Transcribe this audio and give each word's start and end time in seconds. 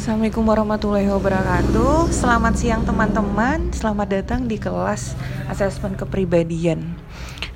Assalamualaikum 0.00 0.48
warahmatullahi 0.48 1.12
wabarakatuh. 1.12 2.08
Selamat 2.08 2.56
siang 2.56 2.88
teman-teman. 2.88 3.68
Selamat 3.68 4.08
datang 4.08 4.48
di 4.48 4.56
kelas 4.56 5.12
asesmen 5.52 5.92
kepribadian. 5.92 6.96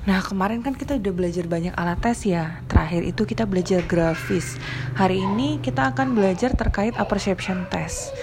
Nah 0.05 0.21
kemarin 0.21 0.61
kan 0.61 0.77
kita 0.77 1.01
udah 1.01 1.09
belajar 1.09 1.49
banyak 1.49 1.73
alat 1.73 1.97
tes 2.05 2.21
ya. 2.21 2.61
Terakhir 2.69 3.01
itu 3.01 3.25
kita 3.25 3.49
belajar 3.49 3.81
grafis. 3.89 4.61
Hari 4.93 5.25
ini 5.25 5.57
kita 5.57 5.89
akan 5.89 6.13
belajar 6.13 6.53
terkait 6.53 6.93
apperception 7.01 7.65
test 7.73 8.13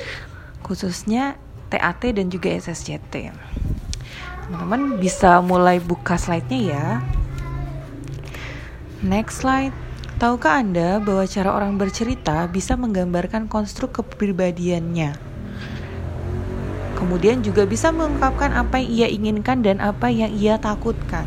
Khususnya 0.63 1.35
TAT 1.67 2.15
dan 2.15 2.31
juga 2.31 2.55
SSCT 2.55 3.35
Teman-teman 4.47 5.03
bisa 5.03 5.43
mulai 5.43 5.83
buka 5.83 6.15
slide-nya 6.15 6.61
ya. 6.71 6.87
Next 9.03 9.43
slide 9.43 9.75
Tahukah 10.23 10.63
Anda 10.63 11.03
bahwa 11.03 11.27
cara 11.27 11.51
orang 11.51 11.83
bercerita 11.83 12.47
bisa 12.47 12.79
menggambarkan 12.79 13.51
konstruk 13.51 13.99
kepribadiannya? 13.99 15.19
Kemudian 16.95 17.43
juga 17.43 17.67
bisa 17.67 17.91
mengungkapkan 17.91 18.55
apa 18.55 18.79
yang 18.79 18.91
ia 18.95 19.09
inginkan 19.11 19.67
dan 19.67 19.83
apa 19.83 20.15
yang 20.15 20.31
ia 20.31 20.63
takutkan. 20.63 21.27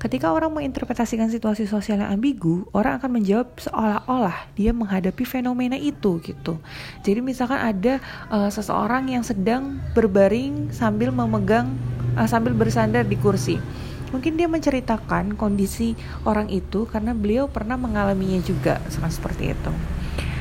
Ketika 0.00 0.32
orang 0.32 0.56
menginterpretasikan 0.56 1.28
situasi 1.28 1.68
sosial 1.68 2.00
yang 2.00 2.16
ambigu, 2.16 2.64
orang 2.72 2.96
akan 2.96 3.20
menjawab 3.20 3.52
seolah-olah 3.60 4.48
dia 4.56 4.72
menghadapi 4.72 5.28
fenomena 5.28 5.76
itu 5.76 6.16
gitu. 6.24 6.56
Jadi 7.04 7.20
misalkan 7.20 7.60
ada 7.60 8.00
uh, 8.32 8.48
seseorang 8.48 9.12
yang 9.12 9.20
sedang 9.20 9.76
berbaring 9.92 10.72
sambil 10.72 11.12
memegang 11.12 11.76
uh, 12.16 12.24
sambil 12.24 12.56
bersandar 12.56 13.04
di 13.04 13.20
kursi. 13.20 13.60
Mungkin 14.08 14.40
dia 14.40 14.48
menceritakan 14.48 15.36
kondisi 15.36 15.92
orang 16.24 16.48
itu 16.48 16.88
karena 16.88 17.12
beliau 17.12 17.52
pernah 17.52 17.76
mengalaminya 17.76 18.40
juga, 18.40 18.80
seperti 18.88 19.52
itu. 19.52 19.72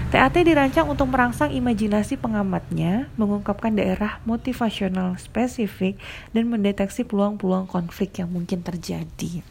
TAT 0.09 0.42
dirancang 0.42 0.90
untuk 0.90 1.06
merangsang 1.06 1.53
imajinasi 1.53 2.18
pengamatnya, 2.18 3.14
mengungkapkan 3.14 3.70
daerah 3.78 4.18
motivasional 4.25 5.14
spesifik, 5.22 6.02
dan 6.34 6.50
mendeteksi 6.50 7.06
peluang-peluang 7.06 7.70
konflik 7.70 8.18
yang 8.18 8.34
mungkin 8.34 8.66
terjadi. 8.66 9.46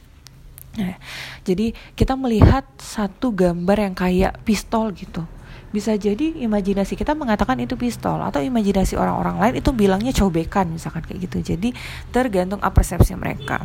Nah, 0.75 0.99
jadi 1.47 1.79
kita 1.95 2.19
melihat 2.19 2.67
satu 2.75 3.31
gambar 3.31 3.87
yang 3.87 3.95
kayak 3.95 4.43
pistol 4.43 4.91
gitu. 4.99 5.23
Bisa 5.71 5.95
jadi 5.95 6.35
imajinasi 6.43 6.99
kita 6.99 7.15
mengatakan 7.15 7.55
itu 7.63 7.79
pistol 7.79 8.19
atau 8.19 8.43
imajinasi 8.43 8.99
orang-orang 8.99 9.39
lain 9.39 9.55
itu 9.63 9.71
bilangnya 9.71 10.11
cobekan 10.11 10.75
misalkan 10.75 11.07
kayak 11.07 11.31
gitu. 11.31 11.55
Jadi 11.55 11.71
tergantung 12.11 12.59
apa 12.67 12.83
persepsi 12.83 13.15
mereka. 13.15 13.63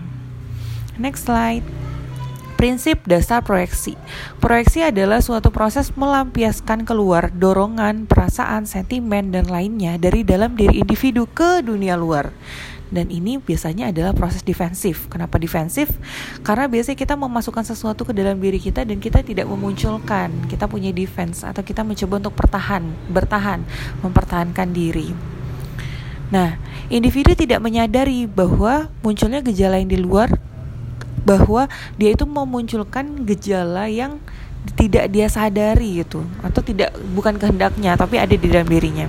Next 1.02 1.26
slide. 1.26 1.93
Prinsip 2.54 3.04
dasar 3.10 3.44
proyeksi. 3.44 4.00
Proyeksi 4.40 4.88
adalah 4.88 5.20
suatu 5.20 5.52
proses 5.52 5.92
melampiaskan 5.98 6.88
keluar 6.88 7.34
dorongan, 7.34 8.06
perasaan, 8.08 8.70
sentimen, 8.70 9.34
dan 9.34 9.50
lainnya 9.50 10.00
dari 10.00 10.24
dalam 10.24 10.56
diri 10.56 10.80
individu 10.80 11.28
ke 11.28 11.60
dunia 11.66 12.00
luar. 12.00 12.32
Dan 12.94 13.10
ini 13.10 13.42
biasanya 13.42 13.90
adalah 13.90 14.14
proses 14.14 14.46
defensif. 14.46 15.10
Kenapa 15.10 15.42
defensif? 15.42 15.90
Karena 16.46 16.70
biasanya 16.70 16.94
kita 16.94 17.18
memasukkan 17.18 17.66
sesuatu 17.66 18.06
ke 18.06 18.14
dalam 18.14 18.38
diri 18.38 18.62
kita 18.62 18.86
dan 18.86 19.02
kita 19.02 19.26
tidak 19.26 19.50
memunculkan. 19.50 20.30
Kita 20.46 20.70
punya 20.70 20.94
defense 20.94 21.42
atau 21.42 21.66
kita 21.66 21.82
mencoba 21.82 22.22
untuk 22.22 22.38
bertahan, 22.38 22.86
bertahan, 23.10 23.66
mempertahankan 24.06 24.70
diri. 24.70 25.10
Nah, 26.30 26.62
individu 26.94 27.34
tidak 27.34 27.66
menyadari 27.66 28.30
bahwa 28.30 28.94
munculnya 29.02 29.42
gejala 29.42 29.82
yang 29.82 29.90
di 29.90 29.98
luar 29.98 30.53
bahwa 31.24 31.72
dia 31.96 32.14
itu 32.16 32.24
memunculkan 32.28 33.24
gejala 33.28 33.88
yang 33.88 34.20
tidak 34.80 35.12
dia 35.12 35.28
sadari 35.28 36.00
gitu 36.04 36.24
atau 36.40 36.64
tidak 36.64 36.96
bukan 37.12 37.36
kehendaknya 37.36 38.00
tapi 38.00 38.16
ada 38.16 38.32
di 38.32 38.48
dalam 38.48 38.68
dirinya. 38.68 39.08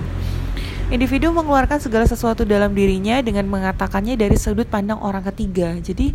Individu 0.85 1.33
mengeluarkan 1.33 1.81
segala 1.81 2.05
sesuatu 2.05 2.45
dalam 2.45 2.69
dirinya 2.77 3.17
dengan 3.25 3.49
mengatakannya 3.49 4.13
dari 4.13 4.37
sudut 4.37 4.69
pandang 4.69 5.01
orang 5.01 5.25
ketiga. 5.33 5.73
Jadi 5.81 6.13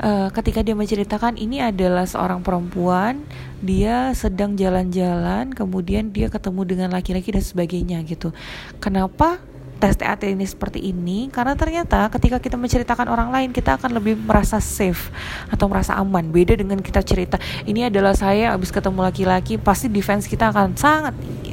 uh, 0.00 0.32
ketika 0.32 0.64
dia 0.64 0.72
menceritakan 0.72 1.36
ini 1.36 1.60
adalah 1.60 2.08
seorang 2.08 2.40
perempuan, 2.40 3.20
dia 3.60 4.16
sedang 4.16 4.56
jalan-jalan, 4.56 5.52
kemudian 5.52 6.16
dia 6.16 6.32
ketemu 6.32 6.64
dengan 6.64 6.88
laki-laki 6.96 7.28
dan 7.28 7.44
sebagainya 7.44 8.00
gitu. 8.08 8.32
Kenapa? 8.80 9.36
Tes 9.76 9.92
TAT 9.92 10.24
ini 10.24 10.48
seperti 10.48 10.80
ini 10.80 11.28
karena 11.28 11.52
ternyata 11.52 12.08
ketika 12.08 12.40
kita 12.40 12.56
menceritakan 12.56 13.12
orang 13.12 13.28
lain 13.28 13.50
kita 13.52 13.76
akan 13.76 14.00
lebih 14.00 14.16
merasa 14.16 14.56
safe 14.56 15.12
atau 15.52 15.68
merasa 15.68 16.00
aman. 16.00 16.24
Beda 16.32 16.56
dengan 16.56 16.80
kita 16.80 17.04
cerita 17.04 17.36
ini 17.68 17.84
adalah 17.84 18.16
saya 18.16 18.56
habis 18.56 18.72
ketemu 18.72 19.04
laki-laki 19.04 19.60
pasti 19.60 19.92
defense 19.92 20.24
kita 20.24 20.48
akan 20.48 20.72
sangat 20.80 21.12
tinggi. 21.20 21.52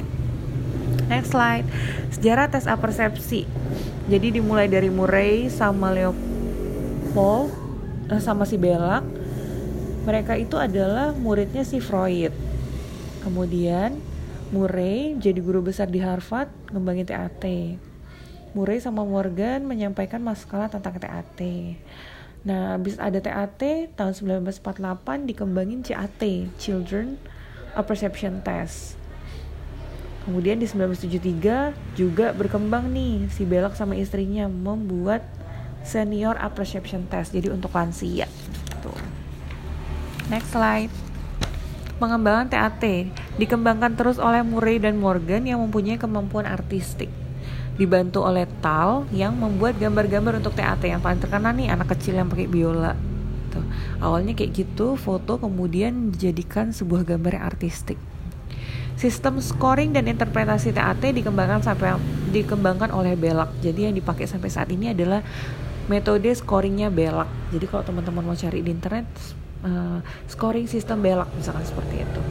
Next 1.12 1.36
slide. 1.36 1.68
Sejarah 2.16 2.48
tes 2.48 2.64
apersepsi. 2.64 3.44
Jadi 4.08 4.40
dimulai 4.40 4.72
dari 4.72 4.88
Murray 4.88 5.52
sama 5.52 5.92
Leopold 5.92 7.52
eh, 8.08 8.22
sama 8.24 8.48
si 8.48 8.56
Belak. 8.56 9.04
Mereka 10.04 10.36
itu 10.40 10.56
adalah 10.60 11.16
muridnya 11.16 11.64
si 11.64 11.80
Freud. 11.80 12.32
Kemudian 13.24 14.00
Murray 14.52 15.16
jadi 15.20 15.40
guru 15.40 15.64
besar 15.64 15.88
di 15.88 16.04
Harvard 16.04 16.52
ngembangin 16.72 17.08
TAT 17.08 17.44
Murray 18.54 18.78
sama 18.78 19.02
Morgan 19.02 19.66
menyampaikan 19.66 20.22
masalah 20.22 20.70
tentang 20.70 21.02
TAT. 21.02 21.42
Nah, 22.46 22.78
habis 22.78 23.02
ada 23.02 23.18
TAT 23.18 23.90
tahun 23.98 24.14
1948 24.14 25.26
dikembangin 25.26 25.82
CAT, 25.82 26.22
Children 26.62 27.18
Perception 27.74 28.46
Test. 28.46 28.94
Kemudian 30.30 30.62
di 30.62 30.70
1973 30.70 31.74
juga 31.98 32.30
berkembang 32.38 32.94
nih 32.94 33.26
si 33.34 33.42
Belak 33.42 33.74
sama 33.74 33.98
istrinya 33.98 34.46
membuat 34.46 35.26
Senior 35.82 36.38
Apperception 36.38 37.10
Test 37.10 37.34
jadi 37.34 37.50
untuk 37.50 37.74
lansia. 37.74 38.30
Tuh. 38.86 39.02
Next 40.30 40.54
slide. 40.54 40.94
Pengembangan 41.98 42.54
TAT 42.54 43.10
dikembangkan 43.42 43.98
terus 43.98 44.22
oleh 44.22 44.46
Murray 44.46 44.78
dan 44.78 45.02
Morgan 45.02 45.42
yang 45.50 45.58
mempunyai 45.58 45.98
kemampuan 45.98 46.46
artistik 46.46 47.23
dibantu 47.76 48.22
oleh 48.22 48.46
Tal 48.62 49.10
yang 49.10 49.34
membuat 49.34 49.82
gambar-gambar 49.82 50.40
untuk 50.40 50.54
TAT 50.54 50.86
yang 50.86 51.02
paling 51.02 51.18
terkenal 51.18 51.52
nih 51.58 51.74
anak 51.74 51.94
kecil 51.98 52.18
yang 52.18 52.30
pakai 52.30 52.46
biola. 52.46 52.94
Tuh 53.50 53.66
awalnya 54.02 54.38
kayak 54.38 54.52
gitu 54.54 54.94
foto 54.98 55.42
kemudian 55.42 56.14
dijadikan 56.14 56.70
sebuah 56.70 57.06
gambar 57.06 57.42
yang 57.42 57.46
artistik. 57.50 57.98
Sistem 58.94 59.42
scoring 59.42 59.92
dan 59.92 60.06
interpretasi 60.06 60.70
TAT 60.70 61.02
dikembangkan 61.02 61.66
sampai 61.66 61.98
dikembangkan 62.30 62.94
oleh 62.94 63.18
Belak. 63.18 63.50
Jadi 63.60 63.90
yang 63.90 63.96
dipakai 63.98 64.30
sampai 64.30 64.54
saat 64.54 64.70
ini 64.70 64.94
adalah 64.94 65.26
metode 65.90 66.30
scoringnya 66.30 66.94
Belak. 66.94 67.28
Jadi 67.50 67.66
kalau 67.66 67.84
teman-teman 67.84 68.22
mau 68.22 68.38
cari 68.38 68.62
di 68.62 68.70
internet 68.70 69.10
uh, 69.66 70.00
scoring 70.30 70.68
sistem 70.70 71.02
belak 71.02 71.28
misalkan 71.36 71.66
seperti 71.66 72.04
itu. 72.04 72.22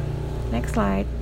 Next 0.53 0.77
slide 0.77 1.22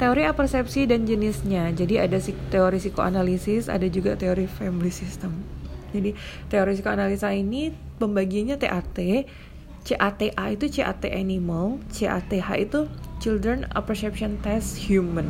teori 0.00 0.24
apersepsi 0.24 0.88
dan 0.88 1.04
jenisnya 1.04 1.68
jadi 1.76 2.08
ada 2.08 2.16
teori 2.48 2.80
psikoanalisis 2.80 3.68
ada 3.68 3.84
juga 3.92 4.16
teori 4.16 4.48
family 4.48 4.88
system 4.88 5.44
jadi 5.92 6.16
teori 6.48 6.72
psikoanalisa 6.72 7.28
ini 7.36 7.76
pembagiannya 8.00 8.56
TAT 8.56 8.96
CATA 9.84 10.44
itu 10.48 10.66
CAT 10.72 11.04
animal 11.04 11.84
CATH 11.92 12.32
itu 12.56 12.88
children 13.20 13.68
apperception 13.76 14.40
test 14.40 14.80
human 14.88 15.28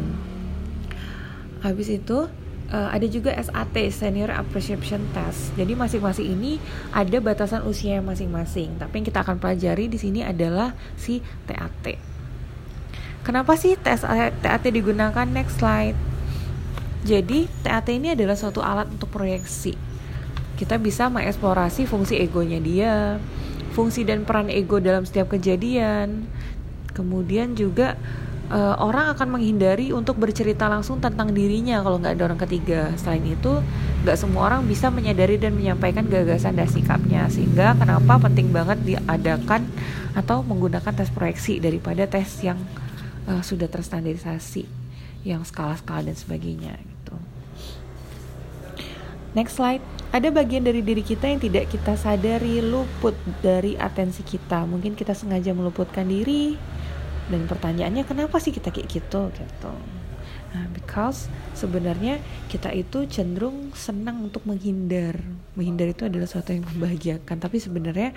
habis 1.67 1.91
itu 1.91 2.31
uh, 2.71 2.89
ada 2.95 3.07
juga 3.11 3.35
SAT 3.37 3.93
Senior 3.93 4.33
Appreciation 4.33 5.05
Test. 5.13 5.53
Jadi 5.61 5.77
masing-masing 5.77 6.25
ini 6.25 6.57
ada 6.95 7.21
batasan 7.21 7.67
usia 7.69 8.01
masing-masing. 8.01 8.81
Tapi 8.81 9.03
yang 9.03 9.07
kita 9.07 9.21
akan 9.21 9.37
pelajari 9.37 9.93
di 9.93 10.01
sini 10.01 10.25
adalah 10.25 10.73
si 10.97 11.21
TAT. 11.45 12.10
Kenapa 13.31 13.55
sih 13.55 13.79
TAT 13.79 14.67
digunakan? 14.75 15.23
Next 15.23 15.63
slide. 15.63 15.95
Jadi 17.07 17.47
TAT 17.63 17.87
ini 17.95 18.11
adalah 18.19 18.35
suatu 18.35 18.59
alat 18.59 18.91
untuk 18.91 19.07
proyeksi. 19.07 19.79
Kita 20.59 20.83
bisa 20.83 21.07
mengeksplorasi 21.07 21.87
fungsi 21.87 22.19
egonya 22.19 22.59
dia, 22.59 23.23
fungsi 23.71 24.03
dan 24.03 24.27
peran 24.27 24.51
ego 24.51 24.83
dalam 24.83 25.07
setiap 25.07 25.31
kejadian. 25.31 26.27
Kemudian 26.91 27.55
juga 27.55 27.95
uh, 28.51 28.75
orang 28.83 29.15
akan 29.15 29.39
menghindari 29.39 29.95
untuk 29.95 30.19
bercerita 30.19 30.67
langsung 30.67 30.99
tentang 30.99 31.31
dirinya 31.31 31.87
kalau 31.87 32.03
nggak 32.03 32.19
ada 32.19 32.35
orang 32.35 32.41
ketiga. 32.51 32.91
Selain 32.99 33.23
itu, 33.23 33.63
nggak 34.03 34.19
semua 34.19 34.51
orang 34.51 34.67
bisa 34.67 34.91
menyadari 34.91 35.39
dan 35.39 35.55
menyampaikan 35.55 36.03
gagasan 36.11 36.59
dan 36.59 36.67
sikapnya. 36.67 37.31
Sehingga 37.31 37.79
kenapa 37.79 38.27
penting 38.27 38.51
banget 38.51 38.83
diadakan 38.83 39.71
atau 40.19 40.43
menggunakan 40.43 40.91
tes 40.91 41.15
proyeksi 41.15 41.63
daripada 41.63 42.11
tes 42.11 42.27
yang 42.43 42.59
uh, 43.31 43.43
sudah 43.47 43.71
terstandarisasi, 43.71 44.67
yang 45.23 45.47
skala-skala 45.47 46.11
dan 46.11 46.19
sebagainya 46.19 46.75
gitu. 46.75 47.15
Next 49.39 49.55
slide. 49.55 49.85
Ada 50.11 50.35
bagian 50.35 50.67
dari 50.67 50.83
diri 50.83 51.07
kita 51.07 51.31
yang 51.31 51.39
tidak 51.39 51.71
kita 51.71 51.95
sadari 51.95 52.59
luput 52.59 53.15
dari 53.39 53.79
atensi 53.79 54.27
kita. 54.27 54.67
Mungkin 54.67 54.99
kita 54.99 55.15
sengaja 55.15 55.55
meluputkan 55.55 56.11
diri, 56.11 56.59
dan 57.31 57.47
pertanyaannya 57.47 58.03
kenapa 58.05 58.43
sih 58.43 58.51
kita 58.51 58.75
kayak 58.75 58.91
gitu 58.91 59.31
gitu 59.31 59.73
nah 60.51 60.67
because 60.75 61.31
sebenarnya 61.55 62.19
kita 62.51 62.75
itu 62.75 63.07
cenderung 63.07 63.71
senang 63.71 64.27
untuk 64.27 64.43
menghindar 64.51 65.15
menghindar 65.55 65.95
itu 65.95 66.11
adalah 66.11 66.27
sesuatu 66.27 66.51
yang 66.51 66.67
membahagiakan 66.75 67.39
tapi 67.39 67.63
sebenarnya 67.63 68.11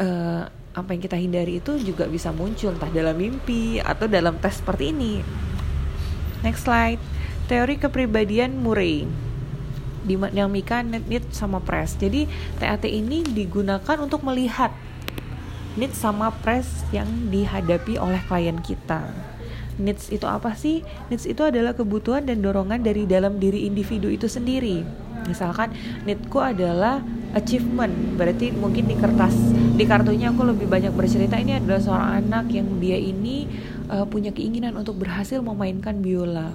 uh, 0.00 0.48
apa 0.72 0.96
yang 0.96 1.02
kita 1.04 1.16
hindari 1.20 1.60
itu 1.60 1.76
juga 1.80 2.08
bisa 2.08 2.32
muncul 2.32 2.72
entah 2.72 2.88
dalam 2.88 3.16
mimpi 3.16 3.78
atau 3.80 4.08
dalam 4.08 4.40
tes 4.40 4.60
seperti 4.60 4.92
ini 4.92 5.20
next 6.40 6.64
slide 6.64 7.00
teori 7.46 7.76
kepribadian 7.76 8.56
Murray 8.60 9.04
dinamika 10.02 10.82
net 10.82 11.06
need 11.06 11.24
sama 11.30 11.62
press 11.62 11.94
jadi 11.94 12.26
TAT 12.58 12.88
ini 12.88 13.22
digunakan 13.22 13.96
untuk 14.02 14.26
melihat 14.26 14.74
needs 15.76 15.96
sama 15.96 16.28
press 16.44 16.84
yang 16.92 17.08
dihadapi 17.32 17.96
oleh 17.96 18.20
klien 18.28 18.60
kita. 18.60 19.08
Needs 19.80 20.12
itu 20.12 20.28
apa 20.28 20.52
sih? 20.52 20.84
Needs 21.08 21.24
itu 21.24 21.40
adalah 21.48 21.72
kebutuhan 21.72 22.28
dan 22.28 22.44
dorongan 22.44 22.84
dari 22.84 23.08
dalam 23.08 23.40
diri 23.40 23.64
individu 23.64 24.12
itu 24.12 24.28
sendiri. 24.28 24.84
Misalkan 25.24 25.72
needku 26.04 26.42
adalah 26.44 27.00
achievement, 27.32 28.16
berarti 28.16 28.52
mungkin 28.52 28.88
di 28.88 28.96
kertas 28.96 29.34
di 29.72 29.88
kartunya 29.88 30.30
aku 30.30 30.44
lebih 30.44 30.68
banyak 30.68 30.92
bercerita 30.92 31.40
ini 31.40 31.56
adalah 31.56 31.80
seorang 31.80 32.10
anak 32.22 32.52
yang 32.52 32.68
dia 32.76 33.00
ini 33.00 33.48
uh, 33.88 34.04
punya 34.04 34.30
keinginan 34.30 34.76
untuk 34.76 35.00
berhasil 35.00 35.40
memainkan 35.40 36.04
biola. 36.04 36.52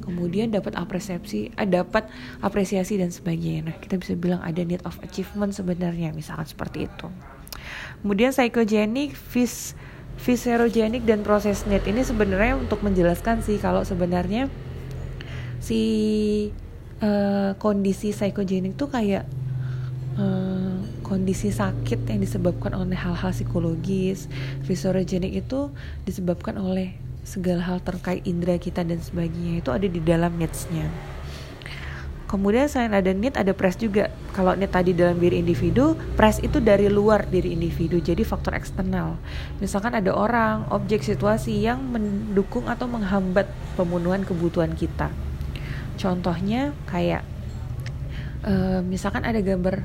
Kemudian 0.00 0.50
dapat 0.50 0.74
apresiasi 0.78 1.52
eh, 1.54 1.68
dapat 1.68 2.08
apresiasi 2.40 2.98
dan 2.98 3.12
sebagainya. 3.12 3.70
Nah 3.70 3.76
kita 3.78 3.98
bisa 3.98 4.16
bilang 4.16 4.40
ada 4.42 4.62
need 4.62 4.82
of 4.86 4.96
achievement 5.02 5.52
sebenarnya 5.52 6.14
misalkan 6.14 6.46
seperti 6.46 6.86
itu. 6.86 7.06
Kemudian 8.00 8.32
psychogenic, 8.32 9.12
vis 9.12 9.74
viscerogenic 10.20 11.04
dan 11.08 11.24
proses 11.24 11.64
net 11.64 11.84
ini 11.88 12.04
sebenarnya 12.04 12.56
untuk 12.60 12.84
menjelaskan 12.84 13.40
sih 13.40 13.56
kalau 13.56 13.82
sebenarnya 13.84 14.52
si 15.60 15.82
uh, 17.00 17.56
kondisi 17.56 18.12
psychogenic 18.12 18.76
tuh 18.76 18.88
kayak 18.92 19.24
uh, 20.20 20.76
kondisi 21.00 21.48
sakit 21.48 22.04
yang 22.06 22.20
disebabkan 22.20 22.76
oleh 22.76 22.94
hal-hal 22.94 23.32
psikologis. 23.32 24.28
Viscerogenic 24.68 25.32
itu 25.32 25.72
disebabkan 26.04 26.60
oleh 26.60 26.94
segala 27.24 27.64
hal 27.64 27.80
terkait 27.80 28.24
indera 28.28 28.60
kita 28.60 28.84
dan 28.84 29.00
sebagainya 29.00 29.64
itu 29.64 29.70
ada 29.72 29.86
di 29.88 30.00
dalam 30.04 30.36
needs-nya. 30.36 30.86
Kemudian 32.30 32.70
selain 32.70 32.94
ada 32.94 33.10
need 33.10 33.34
ada 33.34 33.50
press 33.50 33.74
juga. 33.74 34.06
Kalau 34.38 34.54
need 34.54 34.70
tadi 34.70 34.94
dalam 34.94 35.18
diri 35.18 35.42
individu, 35.42 35.98
press 36.14 36.38
itu 36.38 36.62
dari 36.62 36.86
luar 36.86 37.26
diri 37.26 37.50
individu. 37.50 37.98
Jadi 37.98 38.22
faktor 38.22 38.54
eksternal. 38.54 39.18
Misalkan 39.58 39.98
ada 39.98 40.14
orang, 40.14 40.70
objek, 40.70 41.02
situasi 41.02 41.58
yang 41.58 41.82
mendukung 41.90 42.70
atau 42.70 42.86
menghambat 42.86 43.50
pemenuhan 43.74 44.22
kebutuhan 44.22 44.78
kita. 44.78 45.10
Contohnya 45.98 46.70
kayak 46.86 47.26
uh, 48.46 48.78
misalkan 48.86 49.26
ada 49.26 49.42
gambar 49.42 49.82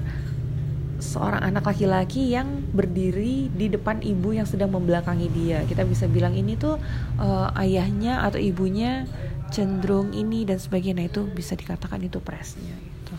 seorang 0.99 1.43
anak 1.43 1.67
laki-laki 1.67 2.31
yang 2.31 2.63
berdiri 2.71 3.51
di 3.51 3.67
depan 3.67 3.99
ibu 3.99 4.31
yang 4.31 4.47
sedang 4.47 4.71
membelakangi 4.71 5.27
dia. 5.31 5.63
Kita 5.67 5.83
bisa 5.83 6.07
bilang 6.07 6.35
ini 6.35 6.55
tuh 6.55 6.79
uh, 7.19 7.51
ayahnya 7.59 8.23
atau 8.23 8.39
ibunya 8.39 9.05
cenderung 9.53 10.11
ini 10.11 10.43
dan 10.43 10.57
sebagainya 10.57 11.05
nah, 11.05 11.07
itu 11.07 11.21
bisa 11.29 11.53
dikatakan 11.53 12.01
itu 12.01 12.17
presnya 12.19 12.73
gitu. 12.75 13.13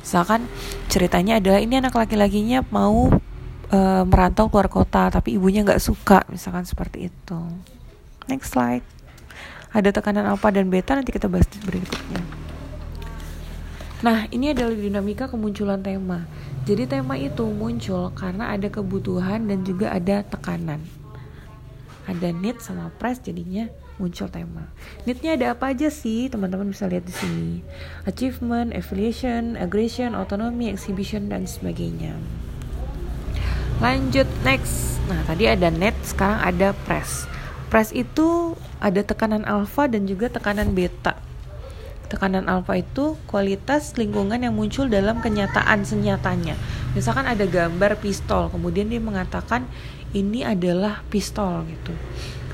Misalkan 0.00 0.48
ceritanya 0.88 1.38
adalah 1.38 1.60
ini 1.60 1.78
anak 1.78 1.94
laki-lakinya 1.94 2.64
mau 2.72 3.10
e, 3.68 3.78
merantau 4.06 4.48
keluar 4.48 4.70
kota 4.70 5.10
tapi 5.12 5.36
ibunya 5.36 5.62
nggak 5.66 5.82
suka 5.82 6.24
misalkan 6.32 6.64
seperti 6.64 7.10
itu. 7.12 7.40
Next 8.26 8.56
slide. 8.56 8.82
Ada 9.70 9.92
tekanan 9.92 10.24
alfa 10.24 10.48
dan 10.48 10.72
beta 10.72 10.96
nanti 10.96 11.12
kita 11.12 11.28
bahas 11.28 11.46
berikutnya. 11.62 12.46
Nah, 14.04 14.28
ini 14.28 14.52
adalah 14.52 14.76
dinamika 14.76 15.24
kemunculan 15.28 15.80
tema. 15.80 16.28
Jadi 16.66 16.82
tema 16.90 17.14
itu 17.14 17.46
muncul 17.46 18.10
karena 18.18 18.50
ada 18.50 18.66
kebutuhan 18.66 19.46
dan 19.46 19.62
juga 19.62 19.94
ada 19.94 20.26
tekanan. 20.26 20.82
Ada 22.10 22.34
need 22.34 22.58
sama 22.58 22.90
press 22.98 23.22
jadinya 23.22 23.70
muncul 24.02 24.26
tema. 24.26 24.66
Neednya 25.06 25.38
ada 25.38 25.46
apa 25.54 25.70
aja 25.70 25.86
sih? 25.94 26.26
Teman-teman 26.26 26.74
bisa 26.74 26.90
lihat 26.90 27.06
di 27.06 27.14
sini. 27.14 27.50
Achievement, 28.02 28.74
affiliation, 28.74 29.54
aggression, 29.54 30.18
autonomy, 30.18 30.66
exhibition 30.66 31.30
dan 31.30 31.46
sebagainya. 31.46 32.18
Lanjut 33.78 34.26
next. 34.42 34.98
Nah, 35.06 35.22
tadi 35.22 35.46
ada 35.46 35.70
net, 35.70 35.94
sekarang 36.02 36.42
ada 36.42 36.74
press. 36.82 37.30
Press 37.70 37.94
itu 37.94 38.58
ada 38.82 39.06
tekanan 39.06 39.46
alfa 39.46 39.86
dan 39.86 40.06
juga 40.10 40.30
tekanan 40.30 40.74
beta. 40.74 41.25
Tekanan 42.06 42.46
alfa 42.46 42.78
itu 42.78 43.18
kualitas 43.26 43.98
lingkungan 43.98 44.38
yang 44.38 44.54
muncul 44.54 44.86
dalam 44.86 45.18
kenyataan 45.18 45.82
senyatanya. 45.82 46.54
Misalkan 46.94 47.26
ada 47.26 47.42
gambar 47.44 47.98
pistol, 47.98 48.46
kemudian 48.48 48.86
dia 48.86 49.02
mengatakan 49.02 49.66
ini 50.14 50.46
adalah 50.46 51.02
pistol 51.10 51.66
gitu. 51.66 51.92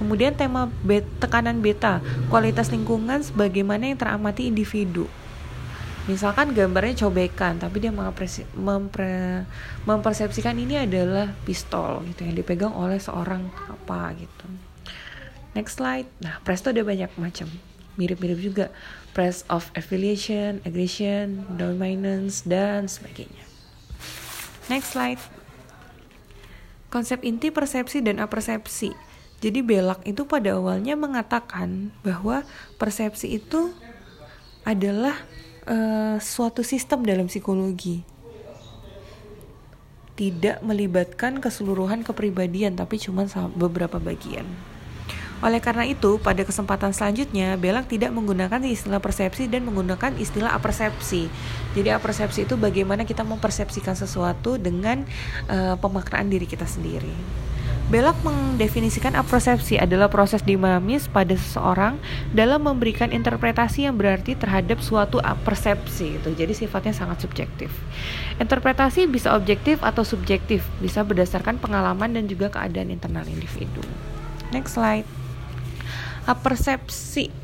Kemudian 0.01 0.35
tema 0.35 0.73
bet, 0.83 1.05
tekanan 1.21 1.61
beta, 1.61 2.03
kualitas 2.33 2.73
lingkungan 2.73 3.23
sebagaimana 3.23 3.93
yang 3.93 4.01
teramati 4.01 4.51
individu. 4.51 5.07
Misalkan 6.11 6.51
gambarnya 6.51 7.07
cobekan, 7.07 7.63
tapi 7.63 7.79
dia 7.79 7.95
mempre, 7.95 9.47
mempersepsikan 9.87 10.59
ini 10.59 10.83
adalah 10.83 11.31
pistol 11.47 12.03
gitu 12.11 12.27
yang 12.27 12.35
dipegang 12.35 12.75
oleh 12.75 12.99
seorang 12.99 13.47
apa 13.71 14.11
gitu. 14.19 14.47
Next 15.55 15.79
slide. 15.79 16.11
Nah, 16.19 16.43
presto 16.43 16.75
ada 16.75 16.83
banyak 16.83 17.15
macam. 17.15 17.47
Mirip-mirip 18.01 18.41
juga. 18.41 18.67
Press 19.13 19.45
of 19.53 19.69
affiliation, 19.77 20.65
aggression, 20.65 21.45
dominance, 21.61 22.45
dan 22.49 22.89
sebagainya. 22.89 23.45
Next 24.73 24.97
slide. 24.97 25.21
Konsep 26.89 27.25
inti 27.25 27.53
persepsi 27.53 28.01
dan 28.01 28.21
apersepsi. 28.21 28.93
Jadi 29.43 29.59
Belak 29.61 30.07
itu 30.07 30.23
pada 30.25 30.55
awalnya 30.55 30.95
mengatakan 30.95 31.91
bahwa 32.07 32.47
persepsi 32.79 33.43
itu 33.43 33.75
adalah 34.63 35.19
uh, 35.67 36.17
suatu 36.23 36.63
sistem 36.63 37.03
dalam 37.03 37.27
psikologi. 37.27 38.07
Tidak 40.15 40.63
melibatkan 40.63 41.43
keseluruhan 41.43 42.07
kepribadian 42.07 42.79
tapi 42.79 43.03
cuma 43.03 43.27
beberapa 43.57 43.99
bagian. 43.99 44.47
Oleh 45.43 45.59
karena 45.59 45.83
itu, 45.83 46.23
pada 46.23 46.47
kesempatan 46.47 46.95
selanjutnya, 46.95 47.59
Belak 47.59 47.91
tidak 47.91 48.15
menggunakan 48.15 48.63
istilah 48.63 49.03
persepsi 49.03 49.51
dan 49.51 49.67
menggunakan 49.67 50.15
istilah 50.15 50.55
apersepsi. 50.55 51.27
Jadi 51.75 51.91
apersepsi 51.91 52.47
itu 52.47 52.55
bagaimana 52.55 53.03
kita 53.03 53.27
mempersepsikan 53.27 53.99
sesuatu 53.99 54.55
dengan 54.55 55.03
uh, 55.51 55.75
pemaknaan 55.83 56.31
diri 56.31 56.47
kita 56.47 56.63
sendiri. 56.63 57.11
Belak 57.91 58.17
mendefinisikan 58.25 59.13
apersepsi 59.19 59.77
adalah 59.77 60.09
proses 60.09 60.41
dinamis 60.41 61.11
pada 61.11 61.37
seseorang 61.37 62.01
dalam 62.33 62.65
memberikan 62.65 63.13
interpretasi 63.13 63.85
yang 63.85 64.01
berarti 64.01 64.33
terhadap 64.33 64.81
suatu 64.81 65.21
persepsi 65.45 66.17
itu. 66.23 66.33
Jadi 66.33 66.57
sifatnya 66.57 66.97
sangat 66.97 67.21
subjektif. 67.21 67.69
Interpretasi 68.41 69.05
bisa 69.11 69.37
objektif 69.37 69.83
atau 69.85 70.07
subjektif, 70.09 70.65
bisa 70.81 71.05
berdasarkan 71.05 71.61
pengalaman 71.61 72.17
dan 72.17 72.25
juga 72.31 72.49
keadaan 72.49 72.89
internal 72.89 73.29
individu. 73.29 73.85
Next 74.57 74.79
slide. 74.79 75.22
Apersepsi 76.23 77.43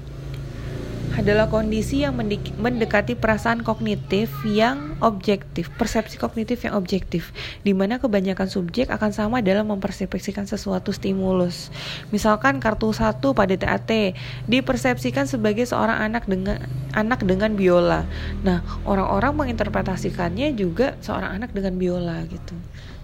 adalah 1.18 1.50
kondisi 1.50 2.06
yang 2.06 2.14
mendekati 2.62 3.18
perasaan 3.18 3.66
kognitif 3.66 4.30
yang 4.47 4.94
objektif, 5.02 5.66
persepsi 5.75 6.14
kognitif 6.14 6.62
yang 6.62 6.78
objektif, 6.78 7.35
di 7.66 7.75
mana 7.75 7.99
kebanyakan 7.99 8.47
subjek 8.47 8.87
akan 8.87 9.11
sama 9.11 9.42
dalam 9.42 9.66
mempersepsikan 9.66 10.47
sesuatu 10.47 10.94
stimulus. 10.94 11.75
Misalkan 12.14 12.62
kartu 12.62 12.94
satu 12.94 13.35
pada 13.35 13.58
TAT 13.58 14.14
dipersepsikan 14.47 15.26
sebagai 15.26 15.66
seorang 15.66 16.06
anak 16.06 16.30
dengan 16.30 16.62
anak 16.94 17.26
dengan 17.26 17.58
biola. 17.58 18.06
Nah, 18.47 18.62
orang-orang 18.87 19.35
menginterpretasikannya 19.35 20.54
juga 20.54 20.94
seorang 21.02 21.35
anak 21.35 21.50
dengan 21.50 21.75
biola 21.75 22.23
gitu. 22.30 22.54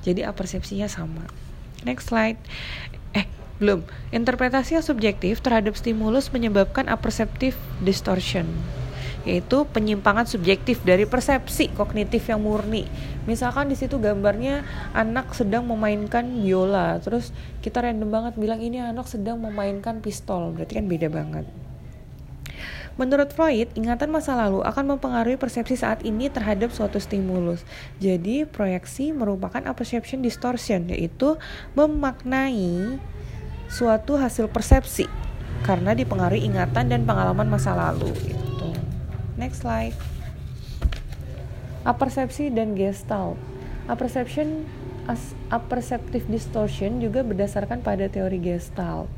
Jadi 0.07 0.23
persepsinya 0.23 0.87
sama. 0.87 1.27
Next 1.83 2.15
slide. 2.15 2.39
Belum. 3.63 3.87
Interpretasi 4.11 4.79
yang 4.79 4.87
subjektif 4.87 5.39
terhadap 5.39 5.79
stimulus 5.79 6.35
menyebabkan 6.35 6.91
aperceptive 6.91 7.55
distortion 7.83 8.51
yaitu 9.25 9.65
penyimpangan 9.73 10.29
subjektif 10.29 10.85
dari 10.85 11.09
persepsi 11.09 11.73
kognitif 11.73 12.29
yang 12.29 12.45
murni. 12.45 12.85
Misalkan 13.25 13.73
di 13.73 13.77
situ 13.77 13.97
gambarnya 13.97 14.69
anak 14.93 15.33
sedang 15.33 15.65
memainkan 15.65 16.29
biola, 16.45 17.01
terus 17.01 17.33
kita 17.65 17.81
random 17.81 18.13
banget 18.13 18.35
bilang 18.37 18.61
ini 18.61 18.85
anak 18.85 19.09
sedang 19.09 19.41
memainkan 19.41 20.05
pistol, 20.05 20.53
berarti 20.53 20.77
kan 20.77 20.87
beda 20.87 21.09
banget. 21.09 21.49
Menurut 22.95 23.35
Freud, 23.35 23.75
ingatan 23.75 24.15
masa 24.15 24.39
lalu 24.39 24.63
akan 24.63 24.95
mempengaruhi 24.95 25.35
persepsi 25.35 25.75
saat 25.75 26.07
ini 26.07 26.31
terhadap 26.31 26.71
suatu 26.71 27.03
stimulus. 27.03 27.67
Jadi, 27.99 28.47
proyeksi 28.47 29.11
merupakan 29.11 29.59
apperception 29.67 30.23
distortion, 30.23 30.87
yaitu 30.87 31.35
memaknai 31.75 33.03
suatu 33.75 34.15
hasil 34.15 34.47
persepsi 34.55 35.11
karena 35.67 35.99
dipengaruhi 35.99 36.47
ingatan 36.47 36.87
dan 36.87 37.03
pengalaman 37.03 37.51
masa 37.51 37.75
lalu 37.75 38.15
gitu. 38.23 38.71
Next 39.35 39.67
slide. 39.67 39.99
Apersepsi 41.83 42.55
dan 42.55 42.79
gestalt. 42.79 43.35
Aperception 43.91 44.63
as 45.11 45.35
apperceptive 45.51 46.23
distortion 46.31 47.03
juga 47.03 47.27
berdasarkan 47.27 47.83
pada 47.83 48.07
teori 48.07 48.39
gestalt. 48.39 49.11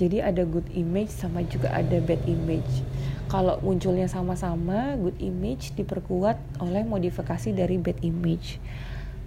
Jadi 0.00 0.24
ada 0.24 0.48
good 0.48 0.64
image 0.72 1.12
sama 1.12 1.44
juga 1.44 1.68
ada 1.68 2.00
bad 2.00 2.24
image. 2.24 2.80
Kalau 3.28 3.60
munculnya 3.60 4.08
sama-sama, 4.08 4.96
good 4.96 5.20
image 5.20 5.76
diperkuat 5.76 6.40
oleh 6.64 6.88
modifikasi 6.88 7.52
dari 7.52 7.76
bad 7.76 8.00
image 8.00 8.56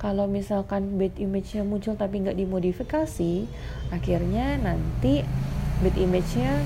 kalau 0.03 0.27
misalkan 0.27 0.99
bad 0.99 1.15
image-nya 1.15 1.63
muncul 1.63 1.95
tapi 1.95 2.19
nggak 2.19 2.35
dimodifikasi 2.35 3.47
akhirnya 3.87 4.59
nanti 4.59 5.23
bad 5.79 5.95
image-nya 5.95 6.59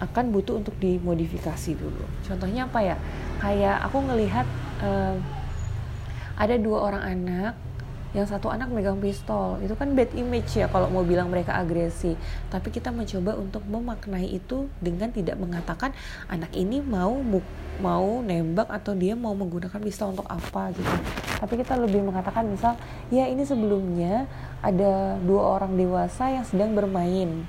akan 0.00 0.32
butuh 0.32 0.60
untuk 0.60 0.76
dimodifikasi 0.76 1.76
dulu. 1.76 2.04
Contohnya 2.24 2.68
apa 2.68 2.80
ya? 2.84 2.96
Kayak 3.40 3.76
aku 3.88 4.04
ngelihat 4.04 4.46
uh, 4.84 5.16
ada 6.36 6.56
dua 6.60 6.92
orang 6.92 7.02
anak 7.04 7.52
yang 8.12 8.28
satu 8.28 8.52
anak 8.52 8.68
megang 8.72 9.00
pistol. 9.00 9.60
Itu 9.60 9.76
kan 9.76 9.96
bad 9.96 10.12
image 10.12 10.56
ya 10.56 10.68
kalau 10.68 10.92
mau 10.92 11.04
bilang 11.04 11.32
mereka 11.32 11.56
agresi. 11.56 12.16
Tapi 12.52 12.68
kita 12.72 12.92
mencoba 12.92 13.40
untuk 13.40 13.64
memaknai 13.64 14.36
itu 14.36 14.68
dengan 14.80 15.12
tidak 15.12 15.36
mengatakan 15.40 15.96
anak 16.28 16.52
ini 16.52 16.80
mau 16.84 17.16
mau 17.80 18.24
nembak 18.24 18.68
atau 18.72 18.96
dia 18.96 19.12
mau 19.12 19.36
menggunakan 19.36 19.80
pistol 19.80 20.16
untuk 20.16 20.28
apa 20.28 20.72
gitu 20.72 20.92
tapi 21.36 21.60
kita 21.60 21.76
lebih 21.76 22.00
mengatakan 22.02 22.48
misal 22.48 22.74
ya 23.12 23.28
ini 23.28 23.44
sebelumnya 23.44 24.24
ada 24.64 25.20
dua 25.20 25.60
orang 25.60 25.76
dewasa 25.76 26.32
yang 26.32 26.44
sedang 26.48 26.72
bermain 26.72 27.44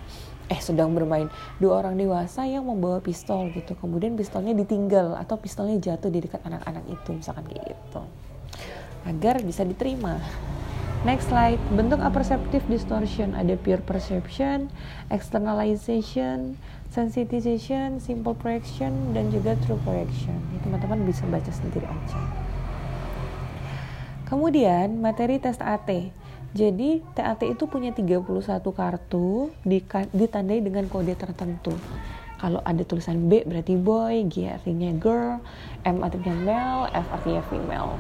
eh 0.47 0.61
sedang 0.63 0.95
bermain 0.95 1.27
dua 1.59 1.83
orang 1.83 1.99
dewasa 1.99 2.47
yang 2.47 2.63
membawa 2.63 3.03
pistol 3.03 3.51
gitu 3.51 3.75
kemudian 3.79 4.15
pistolnya 4.15 4.55
ditinggal 4.55 5.19
atau 5.19 5.35
pistolnya 5.35 5.75
jatuh 5.79 6.07
di 6.07 6.23
dekat 6.23 6.39
anak-anak 6.43 6.87
itu 6.87 7.09
misalkan 7.15 7.43
kayak 7.51 7.75
gitu 7.75 8.03
agar 9.07 9.39
bisa 9.39 9.63
diterima. 9.63 10.19
Next 11.05 11.31
slide, 11.31 11.61
bentuk 11.77 12.03
apperceptive 12.03 12.65
distortion 12.67 13.31
ada 13.37 13.55
pure 13.55 13.79
perception, 13.79 14.67
externalization, 15.07 16.59
sensitization, 16.91 18.03
simple 18.03 18.35
projection, 18.35 19.15
dan 19.15 19.31
juga 19.31 19.55
true 19.63 19.79
projection. 19.87 20.35
Teman-teman 20.65 21.05
bisa 21.07 21.23
baca 21.29 21.51
sendiri 21.53 21.87
aja. 21.87 22.46
Kemudian 24.27 24.99
materi 24.99 25.39
tes 25.39 25.55
TAT. 25.55 25.87
Jadi 26.51 26.99
TAT 27.15 27.47
itu 27.47 27.63
punya 27.63 27.95
31 27.95 28.27
kartu 28.75 29.55
ditandai 30.11 30.59
dengan 30.59 30.83
kode 30.91 31.15
tertentu. 31.15 31.71
Kalau 32.37 32.59
ada 32.67 32.83
tulisan 32.83 33.31
B 33.31 33.47
berarti 33.47 33.79
boy, 33.79 34.27
G 34.27 34.51
artinya 34.51 34.91
girl, 34.99 35.39
M 35.87 36.03
artinya 36.03 36.35
male, 36.43 36.91
F 36.91 37.07
artinya 37.09 37.41
female. 37.47 37.95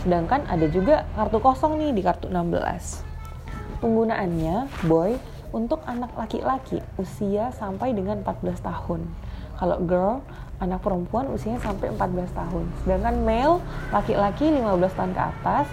Sedangkan 0.00 0.46
ada 0.46 0.70
juga 0.70 1.04
kartu 1.18 1.42
kosong 1.42 1.82
nih 1.82 1.98
di 1.98 2.02
kartu 2.06 2.30
16. 2.30 3.82
Penggunaannya 3.82 4.70
boy 4.86 5.18
untuk 5.50 5.82
anak 5.84 6.14
laki-laki 6.14 6.78
usia 6.94 7.50
sampai 7.58 7.90
dengan 7.90 8.22
14 8.22 8.62
tahun. 8.62 9.02
Kalau 9.60 9.76
girl, 9.84 10.24
anak 10.56 10.80
perempuan 10.80 11.28
usianya 11.28 11.60
sampai 11.60 11.92
14 11.92 12.32
tahun. 12.32 12.64
Sedangkan 12.80 13.20
male, 13.20 13.60
laki-laki 13.92 14.48
15 14.48 14.96
tahun 14.96 15.12
ke 15.12 15.20
atas, 15.20 15.66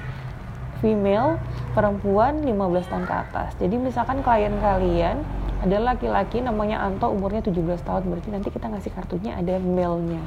female, 0.83 1.39
perempuan 1.71 2.43
15 2.43 2.91
tahun 2.91 3.05
ke 3.07 3.15
atas. 3.15 3.49
Jadi 3.63 3.75
misalkan 3.79 4.19
klien 4.19 4.51
kalian 4.59 5.23
ada 5.63 5.77
laki-laki 5.79 6.43
namanya 6.43 6.83
Anto 6.83 7.07
umurnya 7.09 7.39
17 7.39 7.81
tahun, 7.87 8.03
berarti 8.11 8.29
nanti 8.29 8.49
kita 8.51 8.67
ngasih 8.67 8.91
kartunya 8.91 9.39
ada 9.39 9.55
male-nya. 9.57 10.21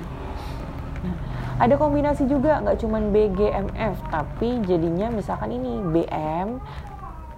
Nah, 1.05 1.17
ada 1.61 1.75
kombinasi 1.77 2.25
juga 2.25 2.65
nggak 2.65 2.81
cuman 2.81 3.13
BGMF 3.13 3.97
tapi 4.09 4.65
jadinya 4.65 5.13
misalkan 5.13 5.53
ini 5.53 5.85
BM 5.93 6.57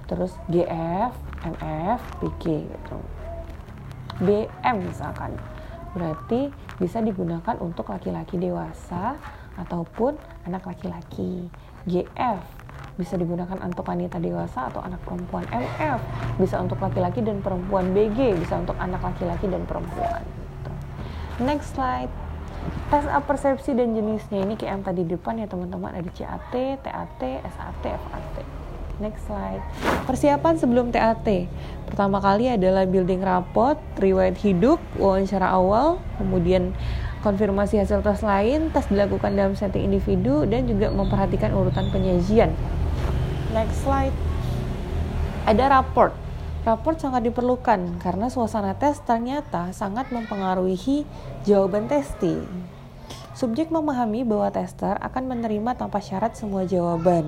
terus 0.06 0.34
GF 0.46 1.10
MF 1.42 2.00
PG 2.22 2.42
gitu 2.70 2.98
BM 4.22 4.76
misalkan 4.86 5.34
berarti 5.92 6.48
bisa 6.80 6.98
digunakan 7.04 7.56
untuk 7.60 7.92
laki-laki 7.92 8.40
dewasa 8.40 9.16
ataupun 9.60 10.16
anak 10.48 10.64
laki-laki. 10.64 11.48
GF 11.84 12.38
bisa 12.96 13.16
digunakan 13.16 13.56
untuk 13.64 13.88
wanita 13.88 14.20
dewasa 14.20 14.68
atau 14.68 14.84
anak 14.84 15.00
perempuan. 15.02 15.44
MF 15.48 16.00
bisa 16.36 16.60
untuk 16.60 16.78
laki-laki 16.80 17.24
dan 17.24 17.40
perempuan. 17.40 17.90
BG 17.96 18.36
bisa 18.36 18.60
untuk 18.60 18.76
anak 18.76 19.00
laki-laki 19.00 19.48
dan 19.48 19.64
perempuan. 19.64 20.22
Next 21.40 21.72
slide. 21.72 22.12
Tes 22.92 23.08
persepsi 23.26 23.74
dan 23.74 23.96
jenisnya. 23.96 24.44
Ini 24.44 24.54
kayak 24.54 24.70
yang 24.70 24.84
tadi 24.84 25.02
di 25.02 25.16
depan 25.16 25.40
ya 25.40 25.48
teman-teman. 25.48 25.98
Ada 25.98 26.10
CAT, 26.12 26.54
TAT, 26.84 27.22
SAT, 27.48 27.84
FAT. 27.84 28.61
Next 29.02 29.26
slide. 29.26 29.58
Persiapan 30.06 30.54
sebelum 30.62 30.94
TAT. 30.94 31.26
Pertama 31.90 32.22
kali 32.22 32.46
adalah 32.46 32.86
building 32.86 33.18
rapot, 33.18 33.74
riwayat 33.98 34.38
hidup, 34.38 34.78
wawancara 34.94 35.50
awal, 35.50 35.98
kemudian 36.22 36.70
konfirmasi 37.26 37.82
hasil 37.82 37.98
tes 38.06 38.22
lain, 38.22 38.70
tes 38.70 38.86
dilakukan 38.86 39.34
dalam 39.34 39.58
setting 39.58 39.90
individu, 39.90 40.46
dan 40.46 40.70
juga 40.70 40.94
memperhatikan 40.94 41.50
urutan 41.50 41.90
penyajian. 41.90 42.54
Next 43.50 43.82
slide. 43.82 44.14
Ada 45.50 45.82
raport. 45.82 46.14
Raport 46.62 47.02
sangat 47.02 47.26
diperlukan 47.26 47.98
karena 47.98 48.30
suasana 48.30 48.78
tes 48.78 49.02
ternyata 49.02 49.74
sangat 49.74 50.14
mempengaruhi 50.14 51.02
jawaban 51.42 51.90
testing. 51.90 52.46
Subjek 53.34 53.74
memahami 53.74 54.22
bahwa 54.22 54.46
tester 54.54 54.94
akan 55.02 55.26
menerima 55.26 55.74
tanpa 55.74 55.98
syarat 55.98 56.38
semua 56.38 56.62
jawaban 56.62 57.26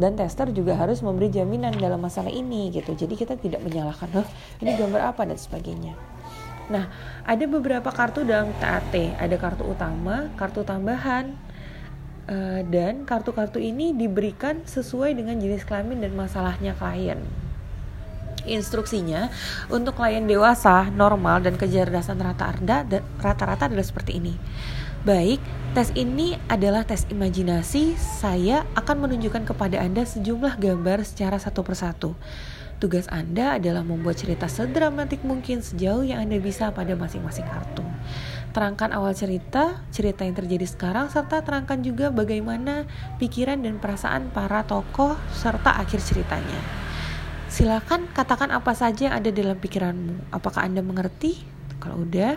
dan 0.00 0.16
tester 0.16 0.48
juga 0.50 0.80
harus 0.80 1.04
memberi 1.04 1.28
jaminan 1.28 1.76
dalam 1.76 2.00
masalah 2.00 2.32
ini 2.32 2.72
gitu. 2.72 2.96
Jadi 2.96 3.14
kita 3.20 3.36
tidak 3.36 3.60
menyalahkan, 3.60 4.08
"Loh, 4.16 4.26
ini 4.64 4.72
gambar 4.74 5.12
apa?" 5.12 5.28
dan 5.28 5.36
sebagainya. 5.36 5.92
Nah, 6.70 6.88
ada 7.26 7.44
beberapa 7.50 7.90
kartu 7.92 8.24
dalam 8.24 8.54
TAT, 8.62 8.94
ada 9.18 9.36
kartu 9.36 9.66
utama, 9.66 10.30
kartu 10.38 10.62
tambahan, 10.62 11.34
eh, 12.30 12.62
dan 12.64 13.02
kartu-kartu 13.02 13.58
ini 13.58 13.90
diberikan 13.90 14.62
sesuai 14.62 15.18
dengan 15.18 15.36
jenis 15.36 15.66
kelamin 15.66 16.00
dan 16.06 16.14
masalahnya 16.14 16.72
klien. 16.78 17.20
Instruksinya 18.46 19.28
untuk 19.68 20.00
klien 20.00 20.24
dewasa, 20.24 20.88
normal 20.94 21.44
dan 21.44 21.60
kecerdasan 21.60 22.22
rata-rata 22.22 22.88
rata-rata 23.20 23.68
adalah 23.68 23.84
seperti 23.84 24.16
ini. 24.16 24.34
Baik, 25.00 25.40
tes 25.72 25.88
ini 25.96 26.36
adalah 26.44 26.84
tes 26.84 27.08
imajinasi. 27.08 27.96
Saya 27.96 28.68
akan 28.76 29.08
menunjukkan 29.08 29.48
kepada 29.48 29.80
Anda 29.80 30.04
sejumlah 30.04 30.60
gambar 30.60 31.08
secara 31.08 31.40
satu 31.40 31.64
persatu. 31.64 32.12
Tugas 32.76 33.08
Anda 33.08 33.56
adalah 33.56 33.80
membuat 33.80 34.20
cerita 34.20 34.44
sedramatik 34.44 35.24
mungkin 35.24 35.64
sejauh 35.64 36.04
yang 36.04 36.20
Anda 36.20 36.36
bisa 36.36 36.68
pada 36.76 36.92
masing-masing 37.00 37.48
kartu. 37.48 37.80
Terangkan 38.52 38.92
awal 38.92 39.16
cerita, 39.16 39.80
cerita 39.88 40.28
yang 40.28 40.36
terjadi 40.36 40.68
sekarang, 40.68 41.08
serta 41.08 41.40
terangkan 41.48 41.80
juga 41.80 42.12
bagaimana 42.12 42.84
pikiran 43.16 43.56
dan 43.56 43.80
perasaan 43.80 44.28
para 44.36 44.68
tokoh 44.68 45.16
serta 45.32 45.80
akhir 45.80 46.04
ceritanya. 46.04 46.60
Silakan 47.48 48.04
katakan 48.12 48.52
apa 48.52 48.76
saja 48.76 49.08
yang 49.08 49.16
ada 49.16 49.32
dalam 49.32 49.56
pikiranmu. 49.56 50.28
Apakah 50.28 50.68
Anda 50.68 50.84
mengerti? 50.84 51.40
Kalau 51.80 52.04
udah, 52.04 52.36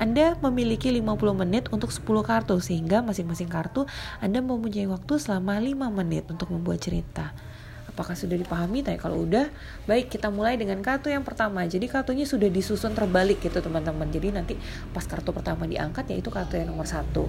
anda 0.00 0.32
memiliki 0.40 0.88
50 0.88 1.44
menit 1.44 1.68
untuk 1.68 1.92
10 1.92 2.08
kartu 2.24 2.56
sehingga 2.56 3.04
masing-masing 3.04 3.52
kartu 3.52 3.84
Anda 4.16 4.40
mempunyai 4.40 4.88
waktu 4.88 5.20
selama 5.20 5.60
5 5.60 5.76
menit 5.92 6.24
untuk 6.32 6.48
membuat 6.56 6.80
cerita. 6.80 7.36
Apakah 7.84 8.16
sudah 8.16 8.40
dipahami? 8.40 8.80
Tapi 8.80 8.96
kalau 8.96 9.28
udah, 9.28 9.52
baik 9.84 10.08
kita 10.08 10.32
mulai 10.32 10.56
dengan 10.56 10.80
kartu 10.80 11.12
yang 11.12 11.20
pertama. 11.20 11.68
Jadi 11.68 11.84
kartunya 11.84 12.24
sudah 12.24 12.48
disusun 12.48 12.96
terbalik 12.96 13.44
gitu 13.44 13.60
teman-teman. 13.60 14.08
Jadi 14.08 14.32
nanti 14.32 14.56
pas 14.96 15.04
kartu 15.04 15.36
pertama 15.36 15.68
diangkat 15.68 16.08
yaitu 16.16 16.32
kartu 16.32 16.56
yang 16.56 16.72
nomor 16.72 16.88
satu. 16.88 17.28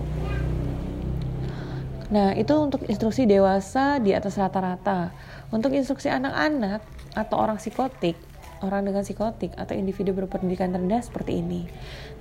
Nah 2.07 2.31
itu 2.39 2.55
untuk 2.55 2.87
instruksi 2.87 3.27
dewasa 3.27 3.99
di 3.99 4.15
atas 4.15 4.39
rata-rata. 4.39 5.11
Untuk 5.51 5.75
instruksi 5.75 6.07
anak-anak 6.07 6.79
atau 7.19 7.35
orang 7.35 7.59
psikotik 7.59 8.30
orang 8.61 8.87
dengan 8.87 9.01
psikotik 9.01 9.53
atau 9.57 9.73
individu 9.73 10.13
berpendidikan 10.13 10.71
rendah 10.71 11.01
seperti 11.01 11.41
ini. 11.41 11.67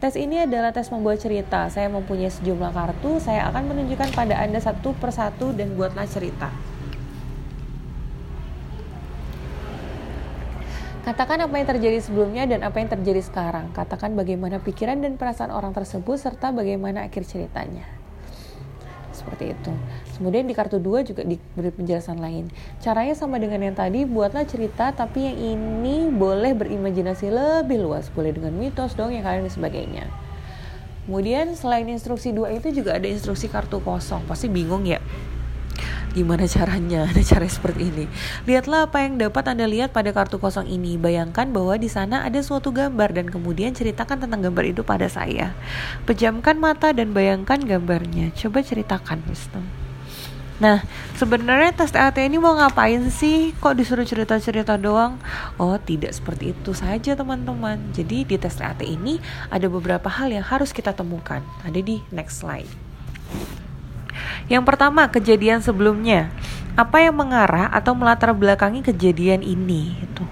Tes 0.01 0.17
ini 0.17 0.43
adalah 0.43 0.73
tes 0.73 0.89
membuat 0.89 1.21
cerita. 1.21 1.69
Saya 1.69 1.93
mempunyai 1.93 2.33
sejumlah 2.33 2.73
kartu, 2.73 3.21
saya 3.21 3.47
akan 3.53 3.73
menunjukkan 3.73 4.17
pada 4.17 4.41
Anda 4.41 4.59
satu 4.61 4.97
persatu 4.97 5.53
dan 5.53 5.77
buatlah 5.77 6.09
cerita. 6.09 6.49
Katakan 11.01 11.49
apa 11.49 11.55
yang 11.57 11.69
terjadi 11.69 11.99
sebelumnya 12.05 12.45
dan 12.45 12.61
apa 12.61 12.77
yang 12.77 12.93
terjadi 12.93 13.25
sekarang. 13.25 13.73
Katakan 13.73 14.13
bagaimana 14.13 14.61
pikiran 14.61 15.01
dan 15.01 15.17
perasaan 15.17 15.49
orang 15.49 15.73
tersebut 15.73 16.21
serta 16.21 16.53
bagaimana 16.53 17.09
akhir 17.09 17.25
ceritanya. 17.25 17.89
Seperti 19.11 19.57
itu. 19.57 19.73
Kemudian 20.21 20.45
di 20.45 20.53
kartu 20.53 20.77
2 20.77 21.01
juga 21.01 21.25
diberi 21.25 21.73
penjelasan 21.73 22.21
lain. 22.21 22.53
Caranya 22.77 23.17
sama 23.17 23.41
dengan 23.41 23.65
yang 23.65 23.73
tadi, 23.73 24.05
buatlah 24.05 24.45
cerita 24.45 24.93
tapi 24.93 25.25
yang 25.25 25.41
ini 25.41 26.13
boleh 26.13 26.53
berimajinasi 26.53 27.33
lebih 27.33 27.81
luas, 27.81 28.13
boleh 28.13 28.37
dengan 28.37 28.53
mitos 28.53 28.93
dong 28.93 29.17
yang 29.17 29.25
kalian 29.25 29.49
dan 29.49 29.55
sebagainya. 29.57 30.05
Kemudian 31.09 31.57
selain 31.57 31.89
instruksi 31.89 32.37
2 32.37 32.61
itu 32.61 32.85
juga 32.85 33.01
ada 33.01 33.09
instruksi 33.09 33.49
kartu 33.49 33.81
kosong. 33.81 34.29
Pasti 34.29 34.53
bingung 34.53 34.85
ya 34.85 35.01
gimana 36.11 36.43
caranya 36.51 37.07
ada 37.11 37.23
cara 37.23 37.47
seperti 37.47 37.91
ini 37.91 38.05
lihatlah 38.45 38.91
apa 38.91 39.07
yang 39.07 39.19
dapat 39.19 39.47
anda 39.47 39.67
lihat 39.67 39.95
pada 39.95 40.11
kartu 40.11 40.43
kosong 40.43 40.67
ini 40.67 40.99
bayangkan 40.99 41.51
bahwa 41.55 41.79
di 41.79 41.87
sana 41.87 42.27
ada 42.27 42.43
suatu 42.43 42.75
gambar 42.75 43.15
dan 43.15 43.27
kemudian 43.31 43.71
ceritakan 43.75 44.27
tentang 44.27 44.43
gambar 44.51 44.65
itu 44.67 44.83
pada 44.83 45.07
saya 45.07 45.55
pejamkan 46.05 46.59
mata 46.59 46.91
dan 46.91 47.15
bayangkan 47.15 47.63
gambarnya 47.63 48.35
coba 48.35 48.59
ceritakan 48.63 49.23
Wisdom 49.31 49.90
Nah, 50.61 50.85
sebenarnya 51.17 51.73
tes 51.73 51.89
TAT 51.89 52.21
ini 52.21 52.37
mau 52.37 52.53
ngapain 52.53 53.09
sih? 53.09 53.57
Kok 53.57 53.81
disuruh 53.81 54.05
cerita-cerita 54.05 54.77
doang? 54.77 55.17
Oh, 55.57 55.81
tidak 55.81 56.13
seperti 56.13 56.53
itu 56.53 56.77
saja, 56.77 57.17
teman-teman. 57.17 57.81
Jadi, 57.97 58.29
di 58.29 58.37
tes 58.37 58.61
TAT 58.61 58.85
ini 58.85 59.17
ada 59.49 59.73
beberapa 59.73 60.13
hal 60.13 60.29
yang 60.29 60.45
harus 60.45 60.77
kita 60.77 60.93
temukan. 60.93 61.41
Ada 61.65 61.81
di 61.81 62.05
next 62.13 62.45
slide. 62.45 62.69
Yang 64.53 64.69
pertama, 64.69 65.09
kejadian 65.09 65.65
sebelumnya. 65.65 66.29
Apa 66.77 67.09
yang 67.09 67.17
mengarah 67.17 67.73
atau 67.73 67.97
melatar 67.97 68.37
belakangi 68.37 68.85
kejadian 68.85 69.41
ini? 69.41 69.97
Itu. 70.05 70.29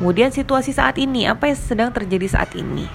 Kemudian 0.00 0.32
situasi 0.32 0.72
saat 0.72 0.96
ini, 0.96 1.28
apa 1.28 1.52
yang 1.52 1.58
sedang 1.60 1.90
terjadi 1.92 2.32
saat 2.32 2.56
ini? 2.56 2.88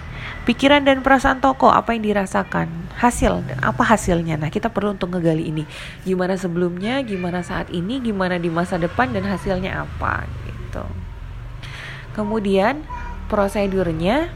Pikiran 0.45 0.85
dan 0.85 1.01
perasaan 1.01 1.41
tokoh, 1.41 1.73
apa 1.73 1.97
yang 1.97 2.05
dirasakan? 2.05 2.69
Hasil, 3.01 3.41
apa 3.65 3.81
hasilnya? 3.81 4.37
Nah, 4.37 4.53
kita 4.53 4.69
perlu 4.69 4.93
untuk 4.93 5.17
ngegali 5.17 5.49
ini. 5.49 5.65
Gimana 6.05 6.37
sebelumnya, 6.37 7.01
gimana 7.01 7.41
saat 7.41 7.73
ini, 7.73 7.97
gimana 7.97 8.37
di 8.37 8.53
masa 8.53 8.77
depan, 8.77 9.09
dan 9.09 9.25
hasilnya 9.25 9.89
apa? 9.89 10.29
Gitu. 10.45 10.85
Kemudian, 12.13 12.85
prosedurnya, 13.25 14.29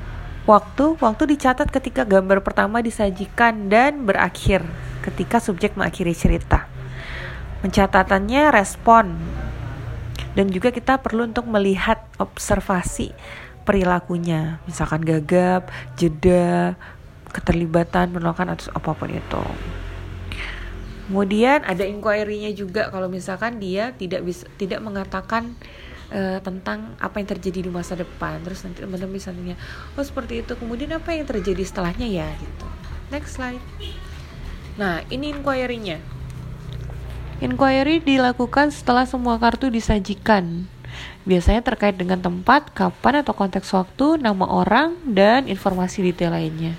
waktu, 0.49 0.97
waktu 0.97 1.23
dicatat 1.29 1.69
ketika 1.69 2.09
gambar 2.09 2.41
pertama 2.41 2.81
disajikan 2.81 3.69
dan 3.69 4.09
berakhir 4.09 4.65
ketika 5.05 5.37
subjek 5.37 5.77
mengakhiri 5.77 6.17
cerita. 6.17 6.65
Pencatatannya 7.61 8.49
respon 8.49 9.13
dan 10.33 10.49
juga 10.49 10.73
kita 10.73 10.97
perlu 11.05 11.29
untuk 11.29 11.45
melihat 11.45 12.01
observasi 12.17 13.13
perilakunya, 13.69 14.57
misalkan 14.65 15.05
gagap, 15.05 15.69
jeda, 15.93 16.73
keterlibatan, 17.29 18.09
penolakan 18.09 18.57
atau 18.57 18.73
apa 18.73 18.97
pun 18.97 19.13
itu. 19.13 19.43
Kemudian 21.05 21.61
ada 21.61 21.85
inquiry-nya 21.85 22.49
juga 22.57 22.89
kalau 22.89 23.05
misalkan 23.05 23.61
dia 23.61 23.93
tidak 23.93 24.25
bisa 24.25 24.49
tidak 24.57 24.81
mengatakan 24.81 25.53
uh, 26.09 26.41
tentang 26.41 26.97
apa 26.97 27.21
yang 27.21 27.29
terjadi 27.29 27.69
di 27.69 27.71
masa 27.73 27.93
depan. 27.93 28.41
Terus 28.41 28.65
nanti 28.65 28.81
teman-teman 28.81 29.13
bisa 29.13 29.29
tanya, 29.29 29.53
"Oh, 29.93 30.01
seperti 30.01 30.41
itu. 30.41 30.57
Kemudian 30.57 30.89
apa 30.97 31.13
yang 31.13 31.29
terjadi 31.29 31.61
setelahnya 31.61 32.09
ya?" 32.09 32.29
gitu. 32.41 32.65
Next 33.13 33.37
slide. 33.37 33.61
Nah, 34.81 35.05
ini 35.13 35.29
inquiry-nya. 35.33 36.01
Inquiry 37.37 38.01
dilakukan 38.01 38.73
setelah 38.73 39.05
semua 39.05 39.37
kartu 39.37 39.69
disajikan. 39.69 40.65
Biasanya 41.27 41.61
terkait 41.61 41.95
dengan 41.99 42.17
tempat, 42.17 42.71
kapan 42.71 43.21
atau 43.21 43.35
konteks 43.35 43.69
waktu, 43.75 44.17
nama 44.17 44.47
orang, 44.47 44.95
dan 45.05 45.45
informasi 45.45 46.05
detail 46.09 46.33
lainnya. 46.33 46.73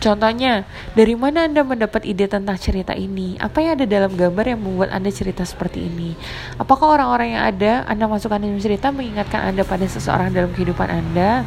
Contohnya, 0.00 0.64
dari 0.96 1.12
mana 1.12 1.44
Anda 1.44 1.60
mendapat 1.60 2.08
ide 2.08 2.24
tentang 2.24 2.56
cerita 2.56 2.96
ini? 2.96 3.36
Apa 3.36 3.60
yang 3.60 3.76
ada 3.76 3.84
dalam 3.84 4.16
gambar 4.16 4.56
yang 4.56 4.60
membuat 4.64 4.96
Anda 4.96 5.12
cerita 5.12 5.44
seperti 5.44 5.84
ini? 5.92 6.16
Apakah 6.56 6.96
orang-orang 6.96 7.36
yang 7.36 7.44
ada 7.44 7.72
Anda 7.84 8.08
masukkan 8.08 8.40
dalam 8.40 8.56
cerita 8.56 8.88
mengingatkan 8.88 9.52
Anda 9.52 9.60
pada 9.60 9.84
seseorang 9.84 10.32
dalam 10.32 10.56
kehidupan 10.56 10.88
Anda? 10.88 11.44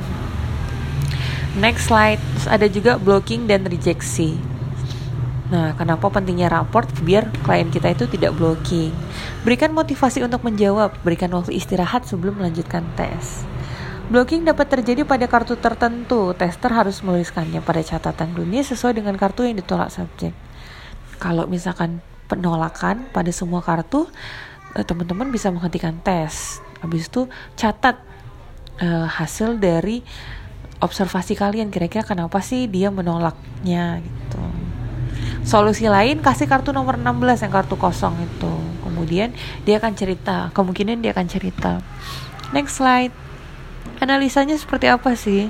Next 1.57 1.89
slide, 1.89 2.21
Terus 2.21 2.45
ada 2.45 2.69
juga 2.69 3.01
blocking 3.01 3.49
dan 3.49 3.65
rejeksi. 3.65 4.37
Nah, 5.49 5.73
kenapa 5.73 6.09
pentingnya 6.13 6.49
raport 6.49 6.89
biar 7.01 7.33
klien 7.41 7.73
kita 7.73 7.93
itu 7.93 8.05
tidak 8.05 8.37
blocking? 8.37 8.93
Berikan 9.43 9.75
motivasi 9.75 10.23
untuk 10.23 10.47
menjawab, 10.47 11.03
berikan 11.03 11.27
waktu 11.35 11.59
istirahat 11.59 12.07
sebelum 12.07 12.39
melanjutkan 12.39 12.87
tes. 12.95 13.43
Blocking 14.07 14.47
dapat 14.47 14.71
terjadi 14.71 15.03
pada 15.03 15.27
kartu 15.27 15.59
tertentu. 15.59 16.31
Tester 16.31 16.71
harus 16.71 17.03
menuliskannya 17.03 17.59
pada 17.59 17.83
catatan 17.83 18.35
dunia 18.35 18.63
sesuai 18.63 18.99
dengan 19.03 19.19
kartu 19.19 19.43
yang 19.43 19.59
ditolak 19.59 19.91
subjek. 19.91 20.31
Kalau 21.19 21.43
misalkan 21.47 21.99
penolakan 22.31 23.03
pada 23.11 23.31
semua 23.35 23.59
kartu, 23.59 24.07
eh, 24.79 24.83
teman-teman 24.87 25.27
bisa 25.27 25.51
menghentikan 25.51 25.99
tes. 25.99 26.63
Habis 26.79 27.07
itu 27.07 27.31
catat 27.55 27.99
uh, 28.83 29.07
hasil 29.07 29.55
dari 29.55 30.03
observasi 30.83 31.39
kalian 31.39 31.71
kira-kira 31.71 32.03
kenapa 32.03 32.43
sih 32.43 32.67
dia 32.67 32.91
menolaknya 32.91 34.03
gitu. 34.03 34.43
Solusi 35.47 35.87
lain 35.87 36.19
kasih 36.19 36.47
kartu 36.47 36.75
nomor 36.75 36.99
16 36.99 37.47
yang 37.47 37.53
kartu 37.55 37.79
kosong 37.79 38.15
itu. 38.19 38.53
Kemudian 38.93 39.33
dia 39.65 39.81
akan 39.81 39.97
cerita, 39.97 40.53
kemungkinan 40.53 41.01
dia 41.01 41.17
akan 41.17 41.25
cerita. 41.25 41.81
Next 42.53 42.77
slide. 42.77 43.09
Analisanya 43.97 44.53
seperti 44.53 44.85
apa 44.85 45.17
sih? 45.17 45.49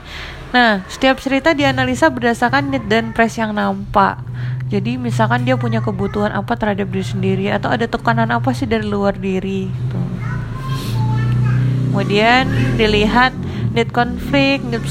Nah, 0.56 0.88
setiap 0.88 1.20
cerita 1.20 1.52
dianalisa 1.52 2.08
berdasarkan 2.08 2.72
need 2.72 2.88
dan 2.88 3.12
press 3.12 3.36
yang 3.36 3.52
nampak. 3.52 4.24
Jadi 4.72 4.96
misalkan 4.96 5.44
dia 5.44 5.60
punya 5.60 5.84
kebutuhan 5.84 6.32
apa 6.32 6.56
terhadap 6.56 6.88
diri 6.88 7.04
sendiri 7.04 7.46
atau 7.52 7.68
ada 7.68 7.84
tekanan 7.84 8.32
apa 8.32 8.56
sih 8.56 8.64
dari 8.64 8.88
luar 8.88 9.20
diri 9.20 9.68
gitu. 9.68 10.02
Kemudian 11.92 12.48
dilihat 12.80 13.36
need 13.76 13.92
conflict, 13.92 14.64
need 14.66 14.82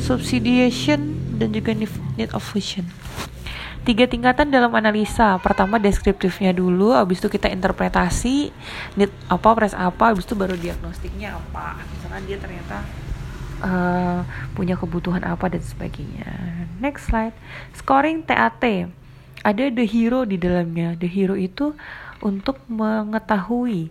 subsidiation 0.00 1.18
dan 1.36 1.50
juga 1.50 1.74
need 1.74 2.30
of 2.30 2.40
fusion 2.40 2.86
tiga 3.82 4.06
tingkatan 4.06 4.50
dalam 4.50 4.70
analisa. 4.74 5.38
Pertama 5.42 5.78
deskriptifnya 5.78 6.54
dulu, 6.54 6.94
habis 6.94 7.18
itu 7.18 7.28
kita 7.30 7.50
interpretasi 7.50 8.54
need 8.94 9.10
apa, 9.26 9.48
press 9.54 9.74
apa, 9.74 10.14
habis 10.14 10.26
itu 10.26 10.34
baru 10.38 10.54
diagnostiknya 10.54 11.34
apa. 11.34 11.82
Misalkan 11.94 12.22
dia 12.26 12.38
ternyata 12.38 12.76
uh, 13.62 14.20
punya 14.54 14.78
kebutuhan 14.78 15.22
apa 15.26 15.50
dan 15.50 15.62
sebagainya. 15.62 16.30
Next 16.78 17.10
slide. 17.10 17.34
Scoring 17.74 18.26
TAT. 18.26 18.90
Ada 19.42 19.74
the 19.74 19.86
hero 19.86 20.22
di 20.22 20.38
dalamnya. 20.38 20.94
The 20.94 21.10
hero 21.10 21.34
itu 21.34 21.74
untuk 22.22 22.62
mengetahui 22.70 23.90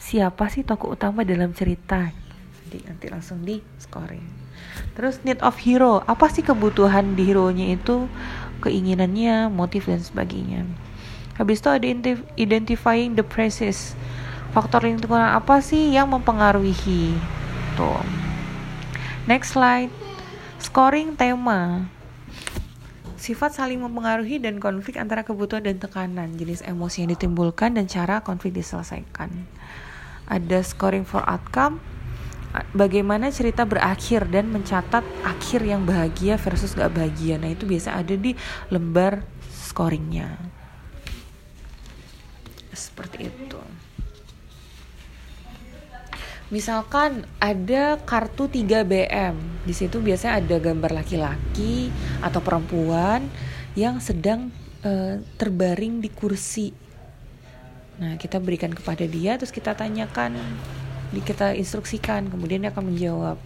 siapa 0.00 0.48
sih 0.48 0.64
tokoh 0.64 0.96
utama 0.96 1.24
dalam 1.24 1.52
cerita. 1.52 2.08
Jadi 2.64 2.78
nanti 2.88 3.06
langsung 3.12 3.44
di 3.44 3.60
scoring. 3.76 4.48
Terus 4.96 5.20
need 5.24 5.40
of 5.44 5.56
hero, 5.60 6.00
apa 6.08 6.32
sih 6.32 6.40
kebutuhan 6.40 7.16
di 7.16 7.28
hero-nya 7.28 7.76
itu? 7.76 8.08
Keinginannya, 8.62 9.52
motif 9.52 9.88
dan 9.90 10.00
sebagainya. 10.00 10.68
Habis 11.36 11.60
itu 11.60 11.68
ada 11.68 11.86
identifying 12.40 13.16
the 13.16 13.24
process. 13.24 13.96
faktor 14.56 14.88
lingkungan 14.88 15.36
apa 15.36 15.60
sih 15.60 15.92
yang 15.92 16.08
mempengaruhi 16.08 17.12
tuh 17.76 18.00
next 19.28 19.52
slide 19.52 19.92
scoring 20.56 21.12
tema 21.12 21.84
Sifat 23.16 23.58
saling 23.58 23.82
mempengaruhi 23.82 24.38
dan 24.38 24.62
konflik 24.62 25.00
antara 25.02 25.26
kebutuhan 25.26 25.64
dan 25.64 25.82
tekanan, 25.82 26.38
jenis 26.38 26.62
emosi 26.62 27.02
yang 27.02 27.10
ditimbulkan 27.16 27.74
dan 27.74 27.90
cara 27.90 28.22
konflik 28.22 28.54
diselesaikan. 28.54 29.32
Ada 30.30 30.62
scoring 30.62 31.02
for 31.02 31.26
outcome, 31.26 31.82
bagaimana 32.72 33.28
cerita 33.28 33.66
berakhir 33.66 34.28
dan 34.30 34.48
mencatat 34.48 35.02
akhir 35.26 35.60
yang 35.64 35.82
bahagia 35.84 36.38
versus 36.40 36.72
gak 36.72 36.94
bahagia. 36.94 37.36
Nah 37.36 37.52
itu 37.52 37.66
biasa 37.68 37.98
ada 37.98 38.14
di 38.14 38.32
lembar 38.72 39.26
scoringnya. 39.52 40.38
Seperti 42.72 43.28
itu. 43.28 43.60
Misalkan 46.46 47.26
ada 47.42 47.98
kartu 48.06 48.46
3BM. 48.46 49.66
Di 49.66 49.74
situ 49.74 49.98
biasanya 49.98 50.38
ada 50.38 50.56
gambar 50.62 51.02
laki-laki 51.02 51.90
atau 52.22 52.38
perempuan 52.38 53.26
yang 53.74 53.98
sedang 53.98 54.54
uh, 54.86 55.18
terbaring 55.34 55.98
di 55.98 56.06
kursi. 56.06 56.70
Nah, 57.96 58.14
kita 58.20 58.38
berikan 58.38 58.70
kepada 58.70 59.02
dia 59.08 59.34
terus 59.40 59.50
kita 59.50 59.74
tanyakan 59.74 60.38
kita 61.22 61.54
instruksikan 61.56 62.28
kemudian 62.28 62.64
dia 62.64 62.70
akan 62.72 62.92
menjawab 62.92 63.36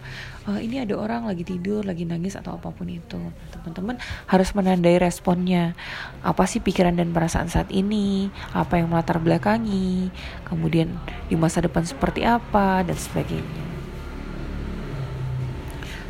e, 0.47 0.51
ini 0.65 0.81
ada 0.81 0.97
orang 0.97 1.29
lagi 1.29 1.45
tidur 1.45 1.85
lagi 1.85 2.07
nangis 2.07 2.33
atau 2.33 2.57
apa 2.57 2.73
pun 2.73 2.89
itu. 2.89 3.19
Teman-teman 3.53 4.01
harus 4.27 4.49
menandai 4.57 4.97
responnya. 4.97 5.77
Apa 6.25 6.49
sih 6.49 6.63
pikiran 6.63 6.97
dan 6.97 7.13
perasaan 7.13 7.47
saat 7.51 7.69
ini? 7.69 8.33
Apa 8.51 8.81
yang 8.81 8.89
melatar 8.89 9.21
belakangi? 9.21 10.09
Kemudian 10.47 10.91
di 11.29 11.35
masa 11.37 11.61
depan 11.61 11.85
seperti 11.85 12.25
apa? 12.25 12.81
Dan 12.81 12.97
sebagainya. 12.97 13.63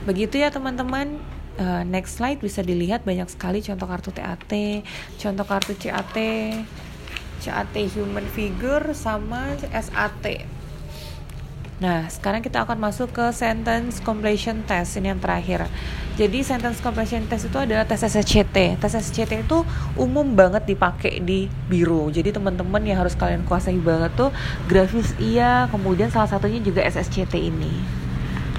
Begitu 0.07 0.41
ya 0.41 0.49
teman-teman. 0.49 1.19
Uh, 1.59 1.83
next 1.83 2.15
slide 2.15 2.39
bisa 2.39 2.63
dilihat 2.63 3.03
banyak 3.03 3.27
sekali 3.27 3.59
contoh 3.59 3.83
kartu 3.83 4.09
TAT 4.15 4.55
contoh 5.19 5.43
kartu 5.43 5.75
CAT 5.75 6.17
CAT 7.43 7.75
human 7.91 8.23
figure 8.31 8.95
sama 8.95 9.59
SAT 9.69 10.47
Nah, 11.81 12.05
sekarang 12.13 12.45
kita 12.45 12.61
akan 12.61 12.77
masuk 12.77 13.09
ke 13.09 13.25
sentence 13.33 13.97
completion 14.05 14.61
test 14.69 15.01
ini 15.01 15.09
yang 15.09 15.17
terakhir. 15.17 15.65
Jadi 16.13 16.45
sentence 16.45 16.77
completion 16.77 17.25
test 17.25 17.49
itu 17.49 17.57
adalah 17.57 17.89
tes 17.89 18.05
SSCT. 18.05 18.77
Tes 18.77 18.93
SSCT 18.93 19.49
itu 19.49 19.65
umum 19.97 20.37
banget 20.37 20.69
dipakai 20.69 21.25
di 21.25 21.49
biro. 21.65 22.13
Jadi 22.13 22.37
teman-teman 22.37 22.85
yang 22.85 23.01
harus 23.01 23.17
kalian 23.17 23.41
kuasai 23.49 23.81
banget 23.81 24.13
tuh 24.13 24.29
grafis 24.69 25.17
iya, 25.17 25.65
kemudian 25.73 26.13
salah 26.13 26.29
satunya 26.29 26.61
juga 26.61 26.85
SSCT 26.85 27.33
ini. 27.49 27.73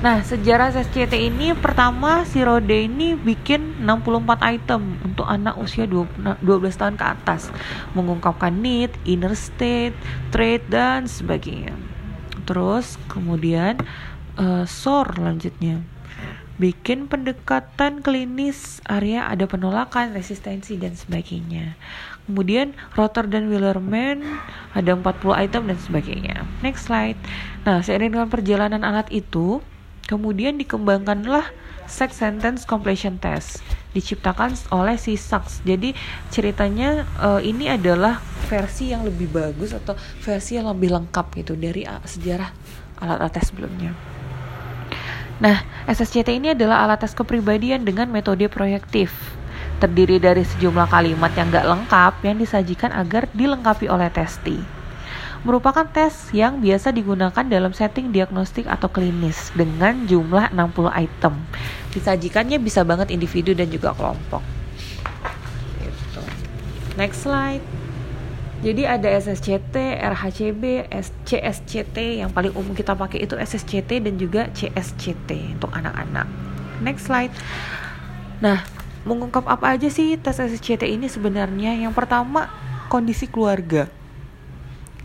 Nah, 0.03 0.19
sejarah 0.27 0.75
SSCT 0.75 1.15
ini 1.15 1.55
pertama 1.55 2.27
si 2.27 2.43
Rode 2.43 2.75
ini 2.75 3.15
bikin 3.15 3.87
64 3.87 4.43
item 4.51 4.99
untuk 5.07 5.31
anak 5.31 5.55
usia 5.63 5.87
12 5.87 6.43
tahun 6.75 6.99
ke 6.99 7.07
atas, 7.07 7.55
mengungkapkan 7.95 8.51
need, 8.51 8.91
inner 9.07 9.39
state, 9.39 9.95
trait 10.35 10.67
dan 10.67 11.07
sebagainya. 11.07 11.92
Terus 12.45 12.99
kemudian 13.11 13.79
uh, 14.39 14.65
SOR 14.67 15.19
lanjutnya 15.19 15.83
bikin 16.61 17.09
pendekatan 17.11 18.05
klinis 18.05 18.79
area 18.87 19.27
ada 19.27 19.49
penolakan, 19.49 20.15
resistensi 20.15 20.79
dan 20.79 20.95
sebagainya. 20.95 21.75
Kemudian 22.29 22.77
Rotter 22.95 23.27
dan 23.27 23.51
Willerman 23.51 24.23
ada 24.77 24.95
40 24.95 25.43
item 25.43 25.63
dan 25.67 25.79
sebagainya. 25.83 26.47
Next 26.63 26.87
slide. 26.87 27.19
Nah, 27.67 27.83
seiring 27.83 28.15
dengan 28.15 28.31
perjalanan 28.31 28.87
alat 28.87 29.11
itu, 29.11 29.59
kemudian 30.13 30.61
dikembangkanlah 30.61 31.49
sex 31.89 32.21
sentence 32.21 32.69
completion 32.69 33.17
test 33.17 33.65
diciptakan 33.97 34.53
oleh 34.73 35.01
si 35.01 35.17
Sachs. 35.17 35.65
Jadi 35.65 35.97
ceritanya 36.29 37.09
uh, 37.21 37.41
ini 37.41 37.69
adalah 37.73 38.21
versi 38.49 38.93
yang 38.93 39.05
lebih 39.09 39.33
bagus 39.33 39.73
atau 39.73 39.97
versi 40.21 40.61
yang 40.61 40.69
lebih 40.69 40.93
lengkap 40.93 41.27
gitu 41.41 41.57
dari 41.57 41.89
uh, 41.89 42.01
sejarah 42.05 42.53
alat-alat 43.01 43.33
tes 43.33 43.49
sebelumnya. 43.49 43.93
Nah, 45.41 45.65
SSCT 45.89 46.29
ini 46.39 46.53
adalah 46.53 46.85
alat 46.87 47.03
tes 47.03 47.17
kepribadian 47.17 47.83
dengan 47.83 48.09
metode 48.13 48.47
proyektif. 48.53 49.13
Terdiri 49.83 50.23
dari 50.23 50.47
sejumlah 50.47 50.87
kalimat 50.87 51.35
yang 51.35 51.51
gak 51.51 51.67
lengkap 51.67 52.15
yang 52.23 52.37
disajikan 52.39 52.95
agar 52.95 53.27
dilengkapi 53.35 53.91
oleh 53.91 54.07
testi. 54.15 54.82
Merupakan 55.43 55.83
tes 55.91 56.31
yang 56.31 56.63
biasa 56.63 56.95
digunakan 56.95 57.43
dalam 57.43 57.75
setting 57.75 58.15
diagnostik 58.15 58.63
atau 58.71 58.87
klinis 58.87 59.51
dengan 59.59 60.07
jumlah 60.07 60.55
60 60.55 60.87
item. 60.95 61.35
Disajikannya 61.91 62.63
bisa 62.63 62.87
banget 62.87 63.11
individu 63.11 63.51
dan 63.51 63.67
juga 63.67 63.91
kelompok. 63.99 64.39
Gitu. 65.83 66.23
Next 66.95 67.27
slide. 67.27 67.65
Jadi 68.63 68.87
ada 68.87 69.11
SSCT, 69.19 69.75
RHCB, 69.99 70.87
CSCT 71.27 72.23
yang 72.23 72.31
paling 72.31 72.55
umum 72.55 72.79
kita 72.79 72.95
pakai 72.95 73.27
itu 73.27 73.35
SSCT 73.35 73.99
dan 73.99 74.15
juga 74.15 74.47
CSCT 74.55 75.59
untuk 75.59 75.75
anak-anak. 75.75 76.31
Next 76.87 77.11
slide. 77.11 77.35
Nah, 78.39 78.63
mengungkap 79.03 79.51
apa 79.51 79.75
aja 79.75 79.91
sih 79.91 80.15
tes 80.15 80.39
SSCT 80.39 80.87
ini 80.87 81.11
sebenarnya? 81.11 81.75
Yang 81.75 81.99
pertama, 81.99 82.47
kondisi 82.87 83.27
keluarga. 83.27 83.91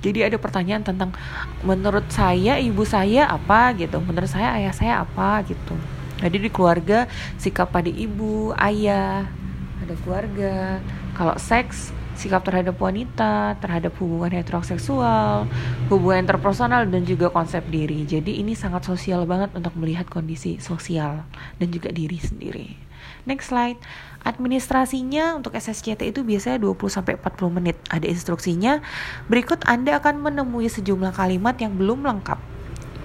Jadi 0.02 0.26
ada 0.26 0.38
pertanyaan 0.38 0.86
tentang 0.86 1.14
menurut 1.66 2.06
saya 2.14 2.62
ibu 2.62 2.86
saya 2.86 3.26
apa 3.28 3.74
gitu, 3.76 3.98
menurut 4.02 4.30
saya 4.30 4.54
ayah 4.58 4.74
saya 4.74 4.94
apa 5.02 5.42
gitu. 5.46 5.74
Jadi 6.18 6.38
di 6.38 6.50
keluarga 6.50 7.06
sikap 7.38 7.70
pada 7.70 7.90
ibu, 7.90 8.54
ayah, 8.58 9.30
ada 9.82 9.94
keluarga. 10.02 10.82
Kalau 11.14 11.38
seks 11.38 11.94
sikap 12.18 12.42
terhadap 12.42 12.74
wanita, 12.82 13.62
terhadap 13.62 13.94
hubungan 14.02 14.34
heteroseksual, 14.42 15.46
hubungan 15.94 16.26
interpersonal 16.26 16.90
dan 16.90 17.06
juga 17.06 17.30
konsep 17.30 17.62
diri. 17.70 18.10
Jadi 18.10 18.42
ini 18.42 18.58
sangat 18.58 18.90
sosial 18.90 19.30
banget 19.30 19.54
untuk 19.54 19.78
melihat 19.78 20.10
kondisi 20.10 20.58
sosial 20.58 21.22
dan 21.62 21.70
juga 21.70 21.94
diri 21.94 22.18
sendiri. 22.18 22.87
Next 23.28 23.52
slide. 23.52 23.76
Administrasinya 24.24 25.36
untuk 25.36 25.54
SSCT 25.54 26.00
itu 26.08 26.24
biasanya 26.24 26.64
20 26.64 26.80
sampai 26.88 27.20
40 27.20 27.52
menit. 27.52 27.76
Ada 27.92 28.08
instruksinya. 28.08 28.80
Berikut 29.28 29.68
Anda 29.68 30.00
akan 30.00 30.24
menemui 30.24 30.72
sejumlah 30.72 31.12
kalimat 31.12 31.60
yang 31.60 31.76
belum 31.76 32.08
lengkap 32.08 32.58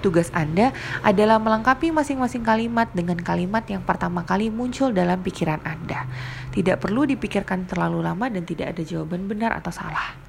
Tugas 0.03 0.27
Anda 0.35 0.75
adalah 0.99 1.39
melengkapi 1.39 1.95
masing-masing 1.95 2.43
kalimat 2.43 2.91
dengan 2.91 3.15
kalimat 3.15 3.63
yang 3.71 3.87
pertama 3.87 4.27
kali 4.27 4.51
muncul 4.51 4.91
dalam 4.91 5.23
pikiran 5.23 5.63
Anda. 5.63 6.03
Tidak 6.51 6.75
perlu 6.75 7.07
dipikirkan 7.07 7.63
terlalu 7.71 8.03
lama 8.03 8.27
dan 8.27 8.43
tidak 8.43 8.75
ada 8.75 8.83
jawaban 8.83 9.31
benar 9.31 9.55
atau 9.55 9.71
salah. 9.71 10.19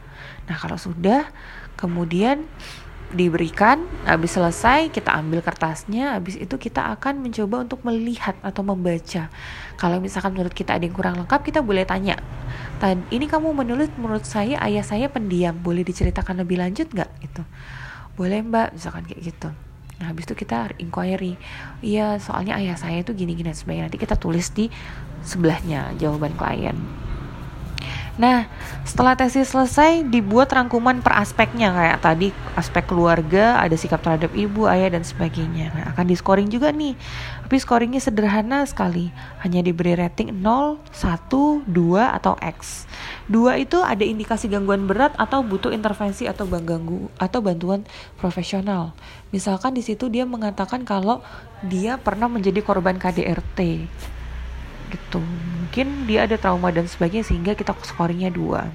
Nah, 0.46 0.54
kalau 0.62 0.78
sudah, 0.78 1.26
kemudian 1.74 2.46
diberikan, 3.12 3.84
habis 4.08 4.32
selesai 4.32 4.88
kita 4.88 5.12
ambil 5.12 5.44
kertasnya, 5.44 6.16
habis 6.16 6.40
itu 6.40 6.56
kita 6.56 6.94
akan 6.96 7.20
mencoba 7.20 7.68
untuk 7.68 7.84
melihat 7.84 8.34
atau 8.40 8.64
membaca. 8.64 9.28
Kalau 9.76 9.98
misalkan 10.00 10.32
menurut 10.32 10.56
kita 10.56 10.78
ada 10.78 10.84
yang 10.86 10.96
kurang 10.96 11.20
lengkap, 11.20 11.40
kita 11.44 11.60
boleh 11.60 11.84
tanya. 11.84 12.16
Ini 12.84 13.26
kamu 13.28 13.52
menulis 13.54 13.88
menurut 13.96 14.28
saya 14.28 14.60
ayah 14.64 14.84
saya 14.84 15.08
pendiam, 15.08 15.56
boleh 15.56 15.84
diceritakan 15.84 16.44
lebih 16.44 16.60
lanjut 16.60 16.90
nggak? 16.90 17.10
Itu 17.24 17.42
boleh 18.14 18.44
mbak, 18.44 18.76
misalkan 18.76 19.08
kayak 19.08 19.20
gitu. 19.34 19.48
Nah, 20.02 20.10
habis 20.10 20.26
itu 20.26 20.34
kita 20.34 20.74
inquiry. 20.82 21.38
Iya, 21.80 22.18
soalnya 22.18 22.58
ayah 22.58 22.74
saya 22.74 23.06
itu 23.06 23.14
gini-gini 23.14 23.54
sebagainya. 23.54 23.88
Nanti 23.88 23.98
kita 24.02 24.18
tulis 24.18 24.50
di 24.50 24.66
sebelahnya 25.22 25.94
jawaban 26.02 26.34
klien. 26.34 26.74
Nah, 28.14 28.46
setelah 28.87 29.18
tesis 29.18 29.50
selesai, 29.50 30.07
dibuat 30.07 30.46
rangkuman 30.55 31.03
per 31.03 31.18
aspeknya 31.18 31.74
kayak 31.74 31.98
tadi 31.98 32.31
aspek 32.55 32.87
keluarga, 32.87 33.59
ada 33.59 33.74
sikap 33.74 34.07
terhadap 34.07 34.31
ibu, 34.38 34.70
ayah 34.70 34.94
dan 34.94 35.03
sebagainya. 35.03 35.74
Nah, 35.74 35.85
akan 35.90 36.07
di 36.07 36.14
scoring 36.14 36.46
juga 36.46 36.70
nih. 36.70 36.94
Tapi 37.42 37.57
scoringnya 37.59 37.98
sederhana 37.98 38.62
sekali, 38.70 39.11
hanya 39.42 39.66
diberi 39.66 39.98
rating 39.98 40.31
0, 40.31 40.79
1, 40.94 41.66
2 41.66 42.14
atau 42.14 42.38
X. 42.38 42.87
2 43.27 43.66
itu 43.66 43.83
ada 43.83 44.07
indikasi 44.07 44.46
gangguan 44.46 44.87
berat 44.87 45.11
atau 45.18 45.42
butuh 45.42 45.74
intervensi 45.74 46.31
atau 46.31 46.46
ganggu 46.46 47.11
atau 47.18 47.42
bantuan 47.42 47.83
profesional. 48.22 48.94
Misalkan 49.35 49.74
di 49.74 49.83
situ 49.83 50.07
dia 50.07 50.22
mengatakan 50.22 50.87
kalau 50.87 51.18
dia 51.66 51.98
pernah 51.98 52.31
menjadi 52.31 52.62
korban 52.62 52.94
KDRT 52.94 53.90
gitu. 54.94 55.18
Mungkin 55.18 56.07
dia 56.07 56.30
ada 56.30 56.38
trauma 56.38 56.70
dan 56.70 56.87
sebagainya 56.87 57.26
sehingga 57.26 57.59
kita 57.59 57.74
scoringnya 57.83 58.30
dua. 58.30 58.70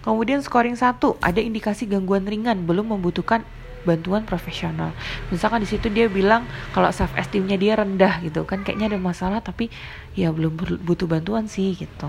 Kemudian 0.00 0.40
scoring 0.44 0.76
satu 0.76 1.16
ada 1.20 1.40
indikasi 1.40 1.88
gangguan 1.88 2.24
ringan 2.28 2.68
belum 2.68 2.92
membutuhkan 2.96 3.44
bantuan 3.84 4.24
profesional. 4.24 4.96
Misalkan 5.28 5.60
di 5.60 5.68
situ 5.68 5.92
dia 5.92 6.08
bilang 6.08 6.48
kalau 6.72 6.88
self 6.88 7.12
esteemnya 7.20 7.60
dia 7.60 7.76
rendah 7.76 8.24
gitu 8.24 8.48
kan 8.48 8.64
kayaknya 8.64 8.96
ada 8.96 8.98
masalah 9.00 9.44
tapi 9.44 9.68
ya 10.16 10.32
belum 10.32 10.56
butuh 10.84 11.08
bantuan 11.08 11.48
sih 11.48 11.76
gitu. 11.76 12.08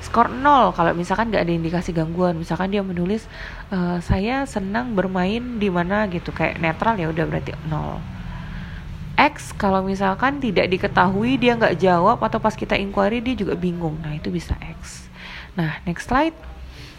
Skor 0.00 0.32
nol 0.32 0.72
kalau 0.72 0.96
misalkan 0.96 1.28
nggak 1.28 1.44
ada 1.44 1.52
indikasi 1.52 1.92
gangguan. 1.92 2.40
Misalkan 2.40 2.72
dia 2.72 2.80
menulis 2.80 3.28
e, 3.68 4.00
saya 4.00 4.48
senang 4.48 4.96
bermain 4.96 5.60
di 5.60 5.68
mana 5.68 6.08
gitu. 6.08 6.32
Kayak 6.32 6.60
netral 6.60 6.96
ya 6.96 7.12
udah 7.12 7.24
berarti 7.28 7.52
nol 7.68 8.19
X 9.20 9.52
kalau 9.52 9.84
misalkan 9.84 10.40
tidak 10.40 10.72
diketahui 10.72 11.36
dia 11.36 11.52
nggak 11.52 11.76
jawab 11.76 12.16
atau 12.24 12.40
pas 12.40 12.56
kita 12.56 12.80
inquiry 12.80 13.20
dia 13.20 13.36
juga 13.36 13.52
bingung 13.52 14.00
nah 14.00 14.16
itu 14.16 14.32
bisa 14.32 14.56
X 14.80 15.12
nah 15.52 15.76
next 15.84 16.08
slide 16.08 16.36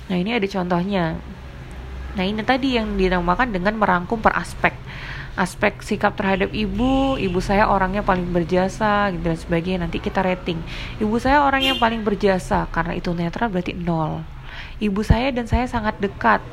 nah 0.06 0.22
ini 0.22 0.38
ada 0.38 0.46
contohnya 0.46 1.18
Nah 2.12 2.28
ini 2.28 2.44
tadi 2.44 2.76
yang 2.76 3.00
dinamakan 3.00 3.56
dengan 3.56 3.80
merangkum 3.80 4.20
per 4.20 4.36
aspek 4.36 4.76
aspek 5.40 5.80
sikap 5.80 6.20
terhadap 6.20 6.52
ibu, 6.52 7.16
ibu 7.16 7.40
saya 7.40 7.72
orangnya 7.72 8.04
paling 8.04 8.28
berjasa 8.36 9.16
gitu 9.16 9.32
dan 9.32 9.40
sebagainya. 9.40 9.88
Nanti 9.88 10.04
kita 10.04 10.20
rating. 10.20 10.60
Ibu 11.00 11.16
saya 11.24 11.48
orang 11.48 11.64
yang 11.64 11.78
paling 11.80 12.04
berjasa 12.04 12.68
karena 12.68 13.00
itu 13.00 13.16
netral 13.16 13.48
berarti 13.48 13.72
nol. 13.72 14.28
Ibu 14.84 15.02
saya 15.08 15.32
dan 15.32 15.48
saya 15.48 15.72
sangat 15.72 15.96
dekat. 16.04 16.44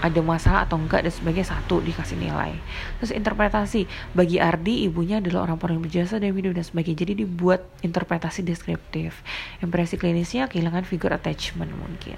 Ada 0.00 0.20
masalah 0.24 0.64
atau 0.64 0.80
enggak 0.80 1.04
dan 1.04 1.12
sebagainya 1.12 1.52
satu 1.52 1.84
dikasih 1.84 2.16
nilai. 2.16 2.56
Terus 3.00 3.12
interpretasi 3.12 3.84
bagi 4.16 4.40
Ardi 4.40 4.88
ibunya 4.88 5.20
adalah 5.20 5.44
orang 5.44 5.60
paling 5.60 5.80
berjasa 5.84 6.16
dan 6.16 6.32
hidup 6.32 6.56
dan 6.56 6.64
sebagainya. 6.64 7.04
Jadi 7.04 7.12
dibuat 7.24 7.60
interpretasi 7.84 8.40
deskriptif. 8.40 9.20
Impresi 9.60 10.00
klinisnya 10.00 10.48
kehilangan 10.48 10.88
figure 10.88 11.12
attachment 11.12 11.72
mungkin. 11.76 12.16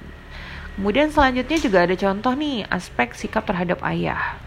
Kemudian 0.79 1.13
selanjutnya 1.13 1.59
juga 1.61 1.85
ada 1.85 1.99
contoh 1.99 2.33
nih 2.33 2.65
aspek 2.71 3.13
sikap 3.13 3.45
terhadap 3.45 3.83
ayah. 3.85 4.41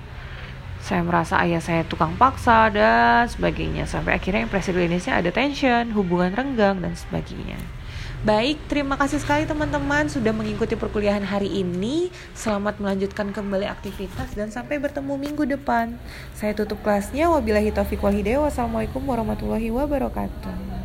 Saya 0.82 1.02
merasa 1.02 1.42
ayah 1.42 1.62
saya 1.62 1.82
tukang 1.86 2.14
paksa 2.14 2.70
dan 2.70 3.26
sebagainya 3.26 3.90
sampai 3.90 4.18
akhirnya 4.22 4.46
impresi 4.46 4.70
klinisnya 4.70 5.18
ada 5.18 5.34
tension, 5.34 5.92
hubungan 5.94 6.34
renggang 6.34 6.78
dan 6.78 6.94
sebagainya. 6.94 7.58
Baik, 8.26 8.58
terima 8.66 8.98
kasih 8.98 9.22
sekali 9.22 9.46
teman-teman 9.46 10.10
sudah 10.10 10.34
mengikuti 10.34 10.74
perkuliahan 10.74 11.22
hari 11.22 11.62
ini. 11.62 12.10
Selamat 12.34 12.82
melanjutkan 12.82 13.30
kembali 13.30 13.70
aktivitas 13.70 14.34
dan 14.34 14.50
sampai 14.50 14.82
bertemu 14.82 15.14
minggu 15.14 15.46
depan. 15.46 15.94
Saya 16.34 16.58
tutup 16.58 16.82
kelasnya. 16.82 17.30
Wabillahi 17.30 17.70
taufiq 17.70 18.02
wal 18.02 18.18
hidayah. 18.18 18.42
Wassalamualaikum 18.42 19.06
warahmatullahi 19.06 19.70
wabarakatuh. 19.70 20.76